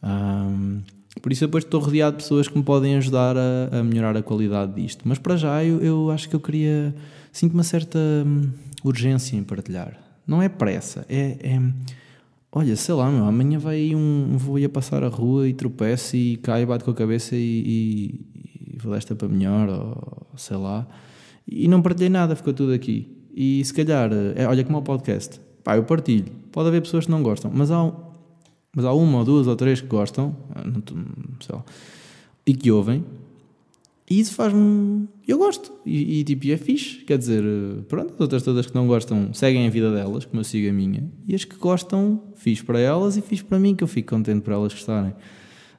Hum, 0.04 0.80
por 1.22 1.32
isso 1.32 1.46
depois 1.46 1.64
estou 1.66 1.82
rodeado 1.82 2.18
de 2.18 2.24
pessoas 2.24 2.48
que 2.48 2.58
me 2.58 2.64
podem 2.64 2.96
ajudar 2.96 3.36
a, 3.38 3.80
a 3.80 3.84
melhorar 3.84 4.16
a 4.16 4.22
qualidade 4.24 4.82
disto. 4.82 5.02
Mas 5.08 5.18
para 5.18 5.36
já 5.36 5.64
eu, 5.64 5.82
eu 5.82 6.12
acho 6.12 6.30
que 6.30 6.36
eu 6.36 6.40
queria. 6.40 6.96
Sinto 7.32 7.54
uma 7.54 7.64
certa 7.64 8.00
hum, 8.00 8.50
urgência 8.84 9.36
em 9.36 9.44
partilhar. 9.44 9.98
Não 10.26 10.42
é 10.42 10.48
pressa, 10.48 11.06
é- 11.10 11.38
é 11.42 11.62
Olha, 12.52 12.76
sei 12.76 12.96
lá, 12.96 13.12
meu, 13.12 13.26
amanhã 13.26 13.60
vai 13.60 13.76
aí 13.76 13.96
um, 13.96 14.32
um 14.34 14.38
voo 14.38 14.58
a 14.64 14.70
passar 14.70 15.04
a 15.04 15.08
rua 15.08 15.48
e 15.48 15.54
tropeço 15.54 16.16
e 16.16 16.38
cai, 16.38 16.66
bate 16.66 16.84
com 16.84 16.90
a 16.90 16.96
cabeça 16.96 17.36
e, 17.36 17.40
e, 17.40 18.74
e 18.74 18.78
vou 18.78 18.92
desta 18.94 19.16
para 19.16 19.28
melhor, 19.28 19.70
ou 19.70 20.38
sei 20.38 20.58
lá. 20.58 20.88
E 21.48 21.68
não 21.68 21.82
partilhei 21.82 22.10
nada, 22.10 22.36
ficou 22.36 22.52
tudo 22.52 22.74
aqui. 22.74 23.08
E 23.36 23.64
se 23.64 23.72
calhar, 23.74 24.10
é, 24.36 24.48
olha 24.48 24.64
como 24.64 24.78
é 24.78 24.80
o 24.80 24.84
podcast, 24.84 25.40
pá, 25.64 25.78
eu 25.78 25.84
partilho. 25.84 26.26
Pode 26.52 26.70
haver 26.70 26.82
pessoas 26.82 27.06
que 27.06 27.12
não 27.12 27.22
gostam, 27.22 27.52
mas 27.54 27.70
há, 27.70 27.94
mas 28.76 28.84
há 28.84 28.94
uma 28.94 29.20
ou 29.20 29.26
duas 29.26 29.46
ou 29.46 29.56
três 29.56 29.80
que 29.80 29.88
gostam, 29.88 30.36
ah, 30.56 30.64
não 30.66 30.82
sei 31.40 31.56
lá, 31.56 31.64
e 32.48 32.54
que 32.56 32.72
ouvem, 32.72 33.06
e 34.10 34.20
isso 34.20 34.34
faz-me. 34.34 35.08
Eu 35.28 35.38
gosto. 35.38 35.72
E, 35.86 36.20
e 36.20 36.24
tipo, 36.24 36.48
é 36.50 36.58
fixe. 36.58 36.98
Quer 37.06 37.18
dizer, 37.18 37.44
pronto, 37.88 38.14
as 38.16 38.20
outras 38.22 38.42
todas 38.44 38.66
que 38.66 38.74
não 38.76 38.88
gostam 38.88 39.34
seguem 39.34 39.68
a 39.68 39.70
vida 39.70 39.94
delas, 39.94 40.26
como 40.26 40.40
eu 40.40 40.44
sigo 40.44 40.70
a 40.70 40.74
minha. 40.74 41.10
E 41.28 41.36
as 41.36 41.44
que 41.46 41.56
gostam, 41.58 42.24
fiz 42.36 42.62
para 42.62 42.80
elas 42.80 43.18
e 43.18 43.22
fiz 43.22 43.42
para 43.42 43.60
mim, 43.60 43.76
que 43.76 43.84
eu 43.84 43.88
fico 43.88 44.10
contente 44.16 44.42
por 44.42 44.54
elas 44.54 44.74
gostarem. 44.74 45.14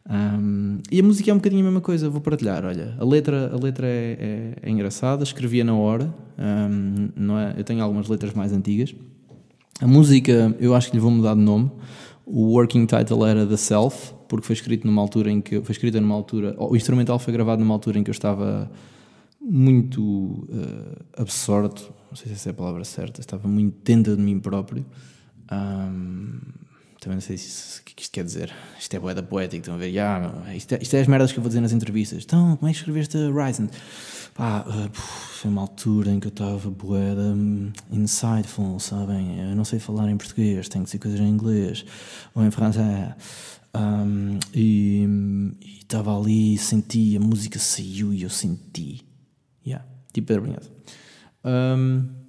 Ahm, 0.09 0.79
e 0.91 0.99
a 0.99 1.03
música 1.03 1.31
é 1.31 1.35
um 1.35 1.37
bocadinho 1.37 1.63
a 1.63 1.65
mesma 1.65 1.81
coisa, 1.81 2.09
vou 2.09 2.21
partilhar. 2.21 2.65
Olha, 2.65 2.95
a 2.99 3.05
letra, 3.05 3.51
a 3.53 3.57
letra 3.63 3.87
é, 3.87 4.55
é- 4.63 4.69
é 4.69 4.71
engraçada, 4.71 5.23
escrevia 5.23 5.65
na 5.65 5.75
hora. 5.75 6.13
ahm, 6.39 7.11
não 7.17 7.39
é, 7.39 7.55
eu 7.59 7.65
tenho 7.65 7.83
algumas 7.83 8.09
letras 8.09 8.33
mais 8.33 8.53
antigas. 8.53 8.95
A 9.81 9.87
música, 9.87 10.55
eu 10.59 10.75
acho 10.75 10.91
que 10.91 10.97
lhe 10.97 11.01
vou 11.03 11.11
mudar 11.11 11.35
de 11.35 11.41
nome. 11.41 11.71
O 12.25 12.53
working 12.55 12.87
title 12.87 13.25
era 13.27 13.47
The 13.47 13.57
Self, 13.57 14.15
porque 14.31 14.47
foi 14.47 14.55
escrito 14.55 14.87
numa 14.87 15.03
altura 15.03 15.29
em 15.29 15.41
que 15.41 15.61
foi 15.61 15.73
escrita 15.73 16.01
numa 16.01 16.15
altura, 16.15 16.55
o 16.57 16.77
instrumental 16.77 17.19
foi 17.19 17.33
gravado 17.33 17.61
numa 17.61 17.75
altura 17.75 17.99
em 17.99 18.05
que 18.05 18.11
eu 18.11 18.13
estava 18.13 18.71
muito 19.41 20.47
eh, 20.53 21.21
absorto, 21.21 21.93
não 22.09 22.17
sei 22.17 22.29
se 22.29 22.35
essa 22.35 22.51
é 22.51 22.53
a 22.53 22.55
palavra 22.55 22.85
certa, 22.85 23.21
estava 23.21 23.49
muito 23.49 23.77
dentro 23.83 24.17
de 24.17 24.23
mim 24.23 24.39
próprio. 24.39 24.87
Ahm, 25.51 26.39
também 27.01 27.17
não 27.17 27.23
sei 27.23 27.39
se 27.39 27.81
o 27.81 27.85
que 27.85 27.93
é 27.93 27.95
que 27.97 28.03
isto 28.03 28.13
quer 28.13 28.25
dizer. 28.25 28.53
Isto 28.79 28.95
é 28.95 28.99
boeda 28.99 29.23
poético, 29.23 29.63
estão 29.63 29.75
a 29.75 29.79
ver? 29.79 29.91
Meu, 29.93 30.55
isto, 30.55 30.75
é, 30.75 30.79
isto 30.83 30.95
é 30.95 31.01
as 31.01 31.07
merdas 31.07 31.33
que 31.33 31.39
eu 31.39 31.43
vou 31.43 31.49
dizer 31.49 31.61
nas 31.61 31.73
entrevistas. 31.73 32.23
Então, 32.25 32.57
como 32.57 32.69
é 32.69 32.73
que 32.73 32.79
escreveste 32.79 33.17
Ryzen? 33.33 33.71
Pá, 34.35 34.65
puf, 34.93 35.41
foi 35.41 35.51
uma 35.51 35.63
altura 35.63 36.11
em 36.11 36.21
que 36.21 36.27
eu 36.27 36.31
estava 36.31 36.71
boeda 36.71 37.21
hum, 37.21 37.73
insightful, 37.91 38.79
sabem? 38.79 39.41
Eu 39.51 39.57
não 39.57 39.65
sei 39.65 39.79
falar 39.79 40.11
em 40.11 40.17
português, 40.17 40.69
tenho 40.69 40.85
que 40.85 40.89
dizer 40.89 40.99
coisas 40.99 41.21
em 41.21 41.29
inglês 41.29 41.85
ou 42.35 42.45
em 42.45 42.51
francês. 42.51 43.15
Ahm, 43.73 44.39
e 44.55 45.07
estava 45.81 46.17
ali, 46.19 46.59
senti, 46.59 47.17
a 47.17 47.21
música 47.21 47.59
saiu 47.59 48.13
e 48.13 48.23
eu 48.23 48.31
senti. 48.31 49.03
Yeah, 49.67 49.87
tipo 50.13 50.29
Pedro 50.29 50.43
Brunhosa. 50.43 50.71
Ahm, 51.45 52.20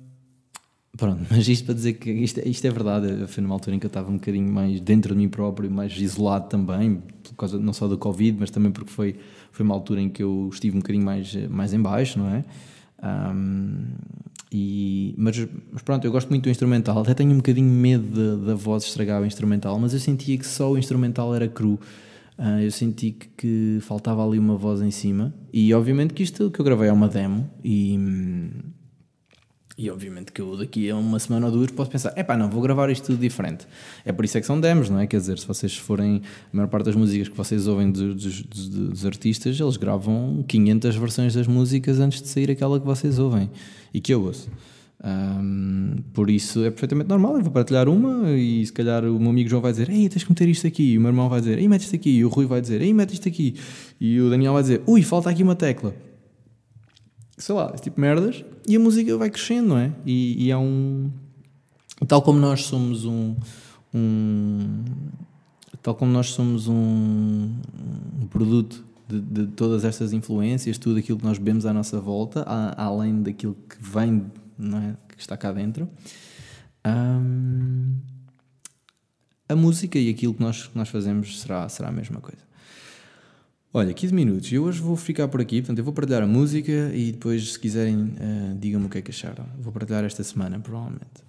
Pronto, 0.97 1.25
mas 1.31 1.47
isto 1.47 1.65
para 1.65 1.73
dizer 1.73 1.93
que 1.93 2.11
isto, 2.11 2.39
é- 2.39 2.47
isto 2.47 2.65
é 2.67 2.69
verdade. 2.69 3.25
Foi 3.27 3.41
numa 3.41 3.55
altura 3.55 3.75
em 3.75 3.79
que 3.79 3.85
eu 3.85 3.89
estava 3.89 4.09
um 4.09 4.15
bocadinho 4.15 4.51
mais 4.51 4.79
dentro 4.81 5.13
de 5.13 5.19
mim 5.21 5.29
próprio, 5.29 5.71
mais 5.71 5.97
isolado 5.97 6.49
também, 6.49 7.01
por 7.23 7.33
causa 7.35 7.57
não 7.57 7.71
só 7.73 7.87
do 7.87 7.97
Covid, 7.97 8.37
mas 8.39 8.51
também 8.51 8.71
porque 8.71 8.91
foi, 8.91 9.15
foi 9.51 9.63
uma 9.65 9.73
altura 9.73 10.01
em 10.01 10.09
que 10.09 10.21
eu 10.21 10.49
estive 10.51 10.75
um 10.75 10.81
bocadinho 10.81 11.05
mais, 11.05 11.33
mais 11.49 11.73
em 11.73 11.81
baixo, 11.81 12.19
não 12.19 12.27
é? 12.29 12.43
Ahm, 13.01 13.85
e, 14.51 15.15
mas, 15.17 15.47
mas 15.71 15.81
pronto, 15.81 16.05
eu 16.05 16.11
gosto 16.11 16.29
muito 16.29 16.43
do 16.43 16.49
instrumental, 16.49 16.99
até 16.99 17.13
tenho 17.13 17.31
um 17.31 17.37
bocadinho 17.37 17.69
medo 17.69 18.37
da- 18.45 18.53
voz 18.53 18.83
estragar 18.83 19.21
o 19.21 19.25
instrumental, 19.25 19.79
mas 19.79 19.93
eu 19.93 19.99
sentia 19.99 20.37
que 20.37 20.45
só 20.45 20.71
o 20.71 20.77
instrumental 20.77 21.33
era 21.33 21.47
cru. 21.47 21.79
Ah, 22.37 22.61
eu 22.61 22.71
senti 22.71 23.11
que, 23.11 23.27
que 23.37 23.77
faltava 23.81 24.25
ali 24.27 24.37
uma 24.39 24.57
voz 24.57 24.81
em 24.81 24.91
cima, 24.91 25.33
e 25.53 25.73
obviamente 25.73 26.13
que 26.13 26.21
isto 26.23 26.51
que 26.51 26.59
eu 26.59 26.65
gravei 26.65 26.89
é 26.89 26.93
uma 26.93 27.07
demo, 27.07 27.49
e. 27.63 27.97
e 29.77 29.89
obviamente 29.89 30.31
que 30.31 30.41
eu 30.41 30.57
daqui 30.57 30.89
a 30.89 30.95
uma 30.95 31.17
semana 31.17 31.45
ou 31.47 31.51
duas 31.51 31.71
posso 31.71 31.89
pensar, 31.89 32.13
epá, 32.17 32.35
não, 32.37 32.49
vou 32.49 32.61
gravar 32.61 32.89
isto 32.89 33.05
tudo 33.07 33.19
diferente. 33.19 33.65
É 34.05 34.11
por 34.11 34.25
isso 34.25 34.37
é 34.37 34.41
que 34.41 34.47
são 34.47 34.59
demos, 34.59 34.89
não 34.89 34.99
é? 34.99 35.07
Quer 35.07 35.17
dizer, 35.17 35.39
se 35.39 35.47
vocês 35.47 35.75
forem, 35.77 36.21
a 36.53 36.55
maior 36.57 36.67
parte 36.67 36.85
das 36.85 36.95
músicas 36.95 37.29
que 37.29 37.37
vocês 37.37 37.67
ouvem 37.67 37.89
dos, 37.91 38.15
dos- 38.15 38.41
dos- 38.43 39.05
artistas, 39.05 39.59
eles 39.59 39.77
gravam 39.77 40.43
500 40.47 40.95
versões 40.95 41.33
das 41.33 41.47
músicas 41.47 41.99
antes 41.99 42.21
de 42.21 42.27
sair 42.27 42.51
aquela 42.51 42.79
que 42.79 42.85
vocês 42.85 43.17
ouvem 43.17 43.49
e 43.93 43.99
que 44.01 44.13
eu 44.13 44.21
ouço. 44.23 44.49
Ahm, 45.03 45.95
por 46.13 46.29
isso 46.29 46.63
é 46.63 46.69
perfeitamente 46.69 47.09
normal, 47.09 47.35
eu 47.37 47.41
vou 47.43 47.51
partilhar 47.51 47.89
uma 47.89 48.29
e 48.31 48.63
se 48.63 48.71
calhar 48.71 49.03
o 49.03 49.19
meu 49.19 49.31
amigo 49.31 49.49
João 49.49 49.61
vai 49.61 49.71
dizer, 49.71 49.89
ei, 49.89 50.07
tens 50.07 50.23
que 50.23 50.29
meter 50.29 50.47
isto 50.47 50.67
aqui, 50.67 50.91
e 50.93 50.97
o 50.97 51.01
meu 51.01 51.09
irmão 51.09 51.27
vai 51.27 51.39
dizer, 51.39 51.57
ei, 51.57 51.67
mete 51.67 51.81
isto 51.83 51.95
aqui, 51.95 52.11
e 52.17 52.23
o 52.25 52.29
Rui 52.29 52.45
vai 52.45 52.61
dizer, 52.61 52.81
ei, 52.81 52.93
mete 52.93 53.13
isto 53.13 53.27
aqui, 53.27 53.55
e 53.99 54.19
o 54.21 54.29
Daniel 54.29 54.53
vai 54.53 54.61
dizer, 54.61 54.81
ui, 54.85 55.01
falta 55.01 55.29
aqui 55.31 55.41
uma 55.41 55.55
tecla 55.55 55.95
sei 57.41 57.55
lá, 57.55 57.71
esse 57.73 57.83
tipo 57.83 57.95
de 57.95 58.01
merdas, 58.01 58.45
e 58.67 58.75
a 58.75 58.79
música 58.79 59.17
vai 59.17 59.29
crescendo, 59.29 59.69
não 59.69 59.77
é? 59.77 59.91
E, 60.05 60.45
e 60.45 60.51
há 60.51 60.59
um. 60.59 61.11
Tal 62.07 62.21
como 62.21 62.39
nós 62.39 62.63
somos 62.65 63.05
um. 63.05 63.35
um 63.93 64.83
tal 65.81 65.95
como 65.95 66.11
nós 66.11 66.27
somos 66.29 66.67
um, 66.67 67.55
um 68.21 68.27
produto 68.29 68.85
de, 69.09 69.19
de, 69.19 69.47
todas 69.47 69.83
estas 69.83 70.13
influências, 70.13 70.77
tudo 70.77 70.99
aquilo 70.99 71.17
que 71.17 71.25
nós 71.25 71.39
vemos 71.39 71.65
à 71.65 71.73
nossa 71.73 71.99
volta, 71.99 72.43
a, 72.43 72.83
além 72.83 73.23
daquilo 73.23 73.55
que 73.67 73.77
vem, 73.79 74.31
não 74.57 74.77
é? 74.77 74.95
Que 75.07 75.19
está 75.19 75.35
cá 75.35 75.51
dentro. 75.51 75.89
Um, 76.85 77.95
a 79.49 79.55
música 79.55 79.97
e 79.97 80.09
aquilo 80.09 80.35
que 80.35 80.41
nós, 80.41 80.67
que 80.67 80.77
nós 80.77 80.89
fazemos 80.89 81.41
será, 81.41 81.67
será 81.67 81.89
a 81.89 81.91
mesma 81.91 82.21
coisa. 82.21 82.50
Olha, 83.73 83.93
15 83.93 84.13
minutos. 84.13 84.51
Eu 84.51 84.63
hoje 84.63 84.81
vou 84.81 84.97
ficar 84.97 85.29
por 85.29 85.39
aqui, 85.39 85.61
portanto, 85.61 85.77
eu 85.77 85.83
vou 85.83 85.93
partilhar 85.93 86.21
a 86.21 86.27
música 86.27 86.91
e 86.93 87.13
depois, 87.13 87.53
se 87.53 87.59
quiserem, 87.59 87.95
uh, 87.95 88.55
digam-me 88.59 88.87
o 88.87 88.89
que 88.89 88.97
é 88.97 89.01
que 89.01 89.11
acharam. 89.11 89.45
Vou 89.59 89.71
partilhar 89.71 90.03
esta 90.03 90.23
semana, 90.23 90.59
provavelmente. 90.59 91.23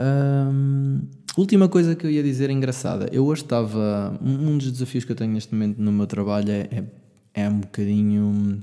Um, 0.00 1.02
última 1.36 1.68
coisa 1.68 1.94
que 1.94 2.06
eu 2.06 2.10
ia 2.10 2.22
dizer 2.22 2.48
engraçada. 2.48 3.08
Eu 3.12 3.26
hoje 3.26 3.42
estava. 3.42 4.18
Um 4.22 4.56
dos 4.56 4.72
desafios 4.72 5.04
que 5.04 5.12
eu 5.12 5.16
tenho 5.16 5.32
neste 5.32 5.52
momento 5.52 5.78
no 5.78 5.92
meu 5.92 6.06
trabalho 6.06 6.50
é, 6.50 6.68
é, 6.70 6.84
é 7.34 7.48
um 7.48 7.60
bocadinho 7.60 8.62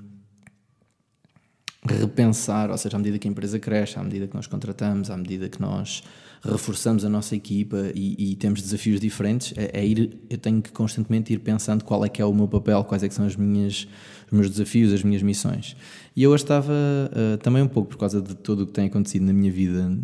repensar, 1.88 2.69
ou 2.69 2.77
seja, 2.77 2.95
à 2.95 3.00
medida 3.00 3.17
que 3.17 3.27
a 3.27 3.31
empresa 3.31 3.59
cresce, 3.59 3.97
à 3.97 4.03
medida 4.03 4.27
que 4.27 4.35
nós 4.35 4.47
contratamos, 4.47 5.09
à 5.09 5.17
medida 5.17 5.50
que 5.50 5.59
nós 5.59 6.03
reforçamos 6.43 7.05
a 7.05 7.09
nossa 7.09 7.35
equipa 7.35 7.91
e, 7.93 8.31
e 8.31 8.35
temos 8.35 8.61
desafios 8.61 9.00
diferentes, 9.00 9.53
é, 9.55 9.79
é, 9.79 9.85
ir, 9.85 10.19
eu 10.29 10.38
tenho 10.38 10.61
que 10.61 10.71
constantemente 10.71 11.31
ir 11.33 11.39
pensando 11.39 11.83
qual 11.83 12.03
é 12.03 12.09
que 12.09 12.21
é 12.21 12.25
o 12.25 12.33
meu 12.33 12.47
papel, 12.47 12.83
quais 12.83 13.03
é 13.03 13.07
que 13.07 13.13
são 13.13 13.25
as 13.25 13.35
minhas, 13.35 13.88
os 14.25 14.31
meus 14.31 14.50
desafios, 14.50 14.91
as 14.91 15.03
minhas 15.03 15.21
missões. 15.21 15.75
E 16.15 16.23
eu 16.23 16.33
estava 16.35 16.73
uh, 16.73 17.38
também 17.38 17.61
um 17.61 17.67
pouco 17.67 17.89
por 17.89 17.97
causa 17.97 18.21
de 18.21 18.35
tudo 18.35 18.63
o 18.63 18.67
que 18.67 18.73
tem 18.73 18.88
acontecido 18.88 19.25
na 19.25 19.33
minha 19.33 19.51
vida 19.51 19.97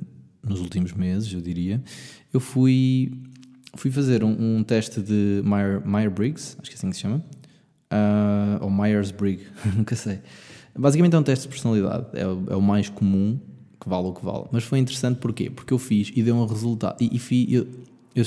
nos 0.44 0.62
últimos 0.62 0.94
meses, 0.94 1.34
eu 1.34 1.42
diria, 1.42 1.84
eu 2.32 2.40
fui, 2.40 3.12
fui 3.76 3.92
fazer 3.92 4.24
um, 4.24 4.58
um 4.58 4.64
teste 4.64 5.02
de 5.02 5.42
Meyer-Briggs, 5.44 6.56
acho 6.60 6.70
que 6.70 6.76
é 6.76 6.78
assim 6.78 6.90
que 6.90 6.96
se 6.96 7.02
chama, 7.02 7.24
uh, 7.92 8.64
ou 8.64 8.70
Myers-Briggs, 8.70 9.46
nunca 9.76 9.96
sei. 9.96 10.20
Basicamente 10.78 11.16
é 11.16 11.20
um 11.20 11.24
teste 11.24 11.44
de 11.44 11.50
personalidade, 11.50 12.06
é 12.14 12.28
o, 12.28 12.44
é 12.50 12.56
o 12.56 12.62
mais 12.62 12.90
comum 12.90 13.40
que 13.80 13.90
vale 13.90 14.08
o 14.08 14.14
que 14.14 14.24
vale. 14.24 14.46
Mas 14.52 14.64
foi 14.64 14.80
interessante 14.80 15.20
porquê? 15.20 15.50
Porque 15.50 15.74
eu 15.74 15.80
fiz 15.80 16.12
e 16.16 16.22
deu 16.22 16.36
um 16.36 16.46
resultado. 16.46 16.98
E, 17.02 17.16
e 17.16 17.54
eu, 17.54 17.68
eu, 18.16 18.24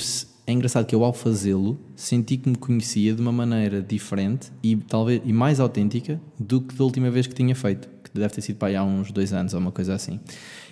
é 0.47 0.51
engraçado 0.53 0.85
que 0.85 0.95
eu, 0.95 1.03
ao 1.03 1.13
fazê-lo, 1.13 1.79
senti 1.95 2.37
que 2.37 2.49
me 2.49 2.55
conhecia 2.55 3.13
de 3.13 3.21
uma 3.21 3.31
maneira 3.31 3.81
diferente 3.81 4.51
e 4.63 4.75
talvez 4.75 5.21
e 5.23 5.31
mais 5.31 5.59
autêntica 5.59 6.19
do 6.39 6.61
que 6.61 6.75
da 6.75 6.83
última 6.83 7.09
vez 7.09 7.27
que 7.27 7.33
tinha 7.33 7.55
feito, 7.55 7.87
que 8.03 8.11
deve 8.13 8.33
ter 8.33 8.41
sido 8.41 8.57
para 8.57 8.69
aí 8.69 8.75
há 8.75 8.83
uns 8.83 9.11
dois 9.11 9.33
anos 9.33 9.53
ou 9.53 9.59
uma 9.59 9.71
coisa 9.71 9.93
assim. 9.93 10.19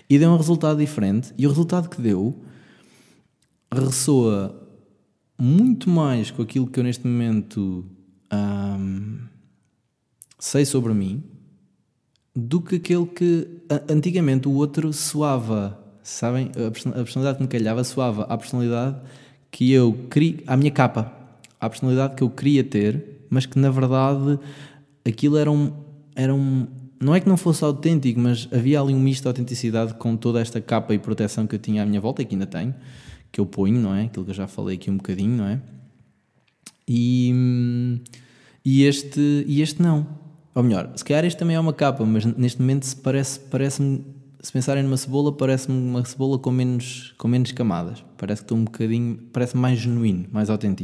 E 0.09 0.17
deu 0.17 0.29
um 0.31 0.38
resultado 0.38 0.79
diferente, 0.79 1.33
e 1.38 1.45
o 1.45 1.50
resultado 1.50 1.88
que 1.88 2.01
deu 2.01 2.36
ressoa 3.71 4.67
muito 5.38 5.89
mais 5.89 6.31
com 6.31 6.41
aquilo 6.41 6.67
que 6.67 6.79
eu 6.79 6.83
neste 6.83 7.05
momento 7.05 7.86
hum, 8.33 9.19
sei 10.39 10.65
sobre 10.65 10.93
mim 10.93 11.24
do 12.36 12.62
que 12.62 12.75
aquele 12.75 13.05
que 13.05 13.48
antigamente 13.89 14.48
o 14.48 14.53
outro 14.53 14.93
soava, 14.93 15.79
sabem? 16.03 16.51
A 16.55 16.71
personalidade 17.03 17.38
que 17.38 17.43
me 17.43 17.50
calhava 17.50 17.83
soava 17.83 18.24
à 18.24 18.38
personalidade 18.38 18.98
que 19.51 19.71
eu 19.71 19.93
queria, 20.09 20.38
à 20.48 20.55
minha 20.55 20.71
capa, 20.71 21.12
à 21.59 21.69
personalidade 21.69 22.15
que 22.15 22.24
eu 22.24 22.29
queria 22.29 22.63
ter, 22.63 23.25
mas 23.29 23.45
que 23.45 23.57
na 23.57 23.69
verdade 23.69 24.39
aquilo 25.05 25.38
era 25.38 25.51
um, 25.51 25.74
era 26.15 26.33
um 26.33 26.67
não 27.01 27.15
é 27.15 27.19
que 27.19 27.29
não 27.29 27.38
fosse 27.38 27.63
autêntico, 27.63 28.19
mas 28.19 28.48
havia 28.51 28.79
ali 28.81 28.93
um 28.93 29.00
misto 29.00 29.21
de 29.21 29.27
autenticidade 29.29 29.93
com 29.93 30.17
toda 30.17 30.41
esta 30.41 30.59
capa 30.59 30.93
e 30.93 31.00
proteção 31.00 31.48
que 31.48 31.55
eu 31.55 31.59
tinha 31.59 31.83
à 31.83 31.86
minha 31.86 32.01
volta 32.01 32.21
e 32.21 32.25
que 32.25 32.36
ainda 32.36 32.45
tenho, 32.45 32.75
que 33.31 33.39
eu 33.39 33.45
ponho, 33.45 33.79
não 33.79 33.95
é? 33.95 34.03
Aquilo 34.03 34.25
que 34.25 34.31
eu 34.31 34.36
já 34.36 34.48
falei 34.48 34.75
aqui 34.75 34.91
um 34.91 34.98
bocadinho, 34.98 35.38
não 35.38 35.45
é? 35.45 35.62
E, 36.86 38.01
e, 38.65 38.83
este, 38.83 39.45
e 39.48 39.62
este 39.62 39.81
não. 39.81 40.18
Ou 40.59 40.63
melhor, 40.63 40.91
se 40.93 41.05
calhar 41.05 41.23
este 41.23 41.37
também 41.39 41.55
é 41.55 41.59
uma 41.59 41.71
capa, 41.71 42.03
mas 42.03 42.25
neste 42.25 42.59
momento 42.59 42.85
parece, 42.97 43.39
parece-me, 43.39 44.03
se 44.41 44.51
pensarem 44.51 44.83
numa 44.83 44.97
cebola, 44.97 45.31
parece-me 45.31 45.77
uma 45.77 46.03
cebola 46.03 46.37
com 46.37 46.51
menos, 46.51 47.13
com 47.17 47.29
menos 47.29 47.53
camadas. 47.53 48.03
Parece 48.17 48.41
que 48.41 48.43
estou 48.43 48.57
um 48.57 48.65
bocadinho, 48.65 49.19
parece 49.31 49.55
mais 49.55 49.79
genuíno, 49.79 50.25
mais 50.33 50.50
autênco. 50.50 50.83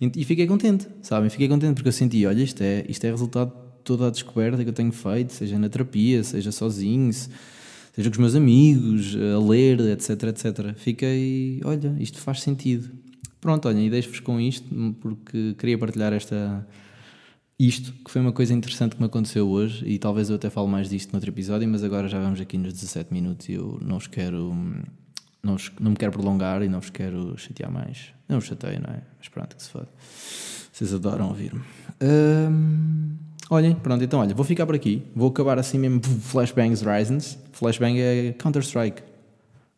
E, 0.00 0.10
e, 0.16 0.24
fiquei 0.24 0.46
contente, 0.46 0.88
sabem? 1.02 1.28
Fiquei 1.28 1.48
contente 1.48 1.74
porque 1.74 1.88
eu 1.88 1.92
senti, 1.92 2.24
olha, 2.24 2.42
isto 2.42 2.62
é, 2.62 2.86
isto 2.88 3.04
é 3.04 3.10
resultado 3.10 3.50
de 3.50 3.82
toda 3.84 4.06
a 4.06 4.10
descoberta 4.10 4.62
que 4.64 4.70
eu 4.70 4.72
tenho 4.72 4.90
feito, 4.90 5.34
seja 5.34 5.58
na 5.58 5.68
terapia, 5.68 6.24
seja 6.24 6.50
sozinho, 6.50 7.12
seja 7.12 8.08
com 8.08 8.12
os 8.12 8.18
meus 8.18 8.34
amigos, 8.34 9.14
a 9.14 9.38
ler, 9.38 9.80
etc, 9.80 10.22
etc. 10.28 10.74
Fiquei, 10.76 11.60
olha, 11.62 11.94
isto 12.00 12.18
faz 12.18 12.40
sentido. 12.40 12.90
Pronto, 13.38 13.68
olhem, 13.68 13.86
e 13.86 13.90
deixo-vos 13.90 14.20
com 14.20 14.40
isto, 14.40 14.66
porque 14.98 15.54
queria 15.58 15.76
partilhar 15.76 16.10
esta 16.14 16.66
isto, 17.66 17.92
que 17.92 18.10
foi 18.10 18.22
uma 18.22 18.32
coisa 18.32 18.54
interessante 18.54 18.96
que 18.96 19.02
me 19.02 19.06
aconteceu 19.06 19.46
hoje, 19.46 19.84
e 19.86 19.98
talvez 19.98 20.30
eu 20.30 20.36
até 20.36 20.48
falo 20.48 20.66
mais 20.66 20.88
disto 20.88 21.12
noutro 21.12 21.28
episódio, 21.28 21.68
mas 21.68 21.84
agora 21.84 22.08
já 22.08 22.18
vamos 22.18 22.40
aqui 22.40 22.56
nos 22.56 22.72
17 22.72 23.12
minutos 23.12 23.50
e 23.50 23.52
eu 23.52 23.78
não 23.82 23.98
vos 23.98 24.06
quero. 24.06 24.54
Não, 25.42 25.58
vos, 25.58 25.70
não 25.78 25.90
me 25.90 25.96
quero 25.96 26.10
prolongar 26.10 26.62
e 26.62 26.68
não 26.70 26.80
vos 26.80 26.88
quero 26.88 27.36
chatear 27.36 27.70
mais. 27.70 28.14
Não 28.26 28.40
vos 28.40 28.48
chateio, 28.48 28.80
não 28.80 28.94
é? 28.94 29.02
Mas 29.18 29.28
pronto, 29.28 29.54
que 29.54 29.62
se 29.62 29.68
foda. 29.68 29.88
Vocês 30.72 30.94
adoram 30.94 31.28
ouvir-me. 31.28 31.60
Hum, 32.02 33.16
olhem, 33.50 33.74
pronto, 33.74 34.02
então 34.02 34.20
olha, 34.20 34.34
vou 34.34 34.44
ficar 34.44 34.64
por 34.64 34.74
aqui. 34.74 35.02
Vou 35.14 35.28
acabar 35.28 35.58
assim 35.58 35.78
mesmo. 35.78 36.00
Flashbangs 36.02 36.80
Risings. 36.80 37.38
Flashbang 37.52 38.00
é 38.00 38.32
Counter-Strike. 38.38 39.02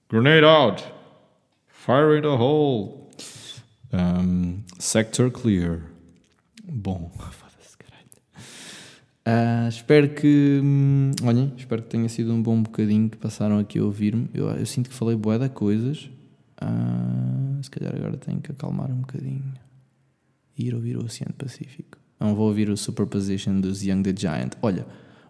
Grenade 0.09 0.45
out! 0.45 0.85
Fire 1.67 2.17
in 2.17 2.23
the 2.23 2.29
hole! 2.29 3.09
Um, 3.93 4.63
sector 4.79 5.33
clear. 5.33 5.81
Bom. 6.65 7.11
Uh, 9.27 9.69
espero 9.69 10.09
que. 10.09 10.61
Hum, 10.63 11.13
olhem, 11.25 11.53
espero 11.57 11.83
que 11.83 11.89
tenha 11.89 12.09
sido 12.09 12.33
um 12.33 12.43
bom 12.43 12.61
bocadinho 12.61 13.09
que 13.09 13.17
passaram 13.17 13.59
aqui 13.59 13.79
a 13.79 13.85
ouvir-me. 13.85 14.29
Eu, 14.35 14.49
eu, 14.49 14.67
sinto 14.67 14.91
que 14.91 14.97
falei 14.97 15.17
boé 15.17 15.39
de 15.39 15.49
coisas. 15.49 16.11
Uh, 16.61 17.63
se 17.63 17.71
calhar 17.71 17.95
agora 17.95 18.17
tenho 18.17 18.41
que 18.41 18.51
acalmar 18.51 18.91
um 18.91 19.01
bocadinho. 19.01 19.45
E 20.59 20.67
ir 20.67 20.75
ouvir 20.75 20.97
o 20.97 21.05
Oceano 21.05 21.35
Pacífico. 21.35 21.99
Não 22.19 22.35
vou 22.35 22.49
ouvir 22.49 22.69
o 22.69 22.77
Superposition 22.77 23.61
dos 23.61 23.83
Young 23.83 24.03
the 24.03 24.15
Giant. 24.17 24.53
Olha, 24.61 24.87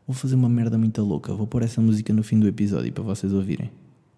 vou 0.06 0.14
fazer 0.14 0.34
uma 0.34 0.48
merda 0.48 0.78
muito 0.78 1.02
louca. 1.02 1.34
Vou 1.34 1.46
pôr 1.46 1.62
essa 1.62 1.80
música 1.80 2.12
no 2.12 2.22
fim 2.22 2.38
do 2.38 2.48
episódio 2.48 2.92
para 2.92 3.04
vocês 3.04 3.32
ouvirem. 3.32 3.70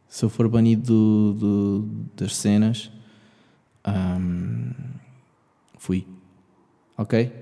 Se 0.09 0.25
eu 0.25 0.29
for 0.29 0.49
banido 0.49 0.83
do, 0.83 1.33
do, 1.35 1.89
das 2.17 2.37
cenas, 2.37 2.91
um, 3.87 4.71
fui. 5.79 6.07
Ok? 6.97 7.33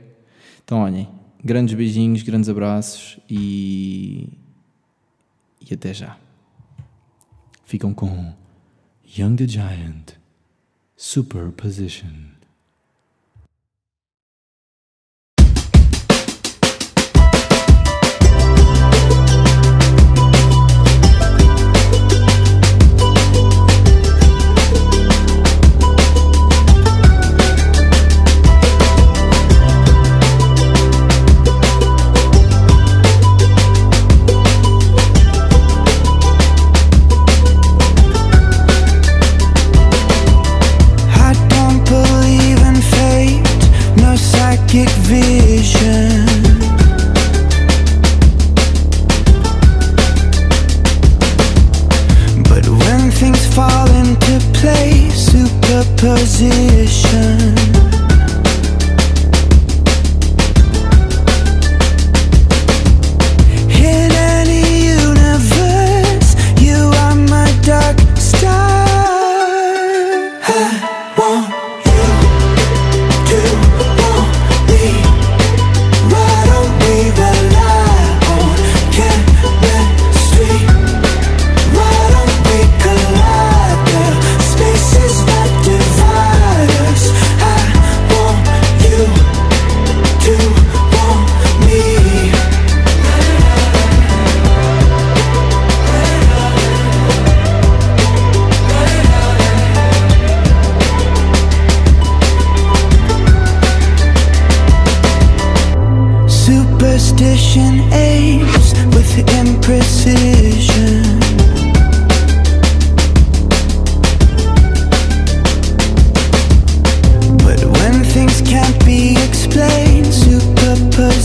Então 0.64 0.80
olhem, 0.80 1.08
Grandes 1.44 1.74
beijinhos, 1.74 2.22
grandes 2.22 2.48
abraços 2.48 3.18
e. 3.28 4.28
e 5.60 5.74
até 5.74 5.92
já. 5.92 6.16
Ficam 7.64 7.92
com 7.92 8.32
Young 9.18 9.36
the 9.36 9.48
Giant 9.48 10.12
Superposition. 10.96 12.31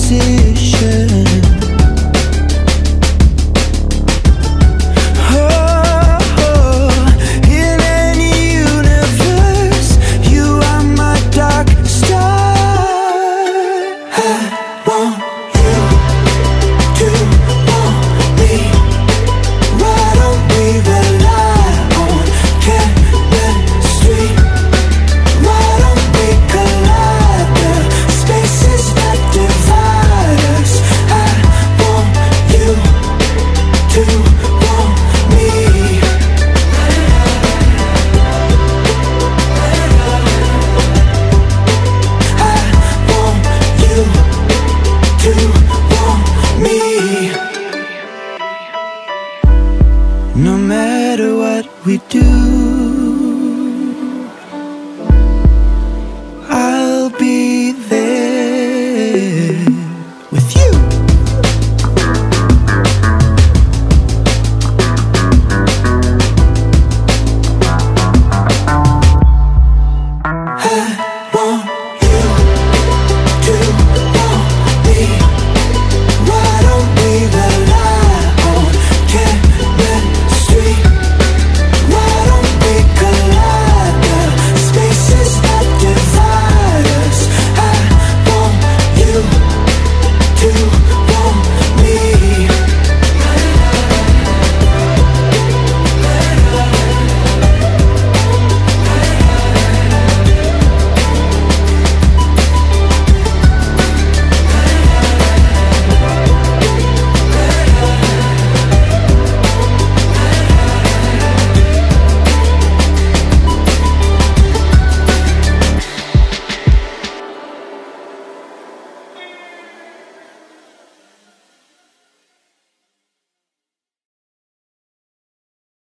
see 0.07 0.36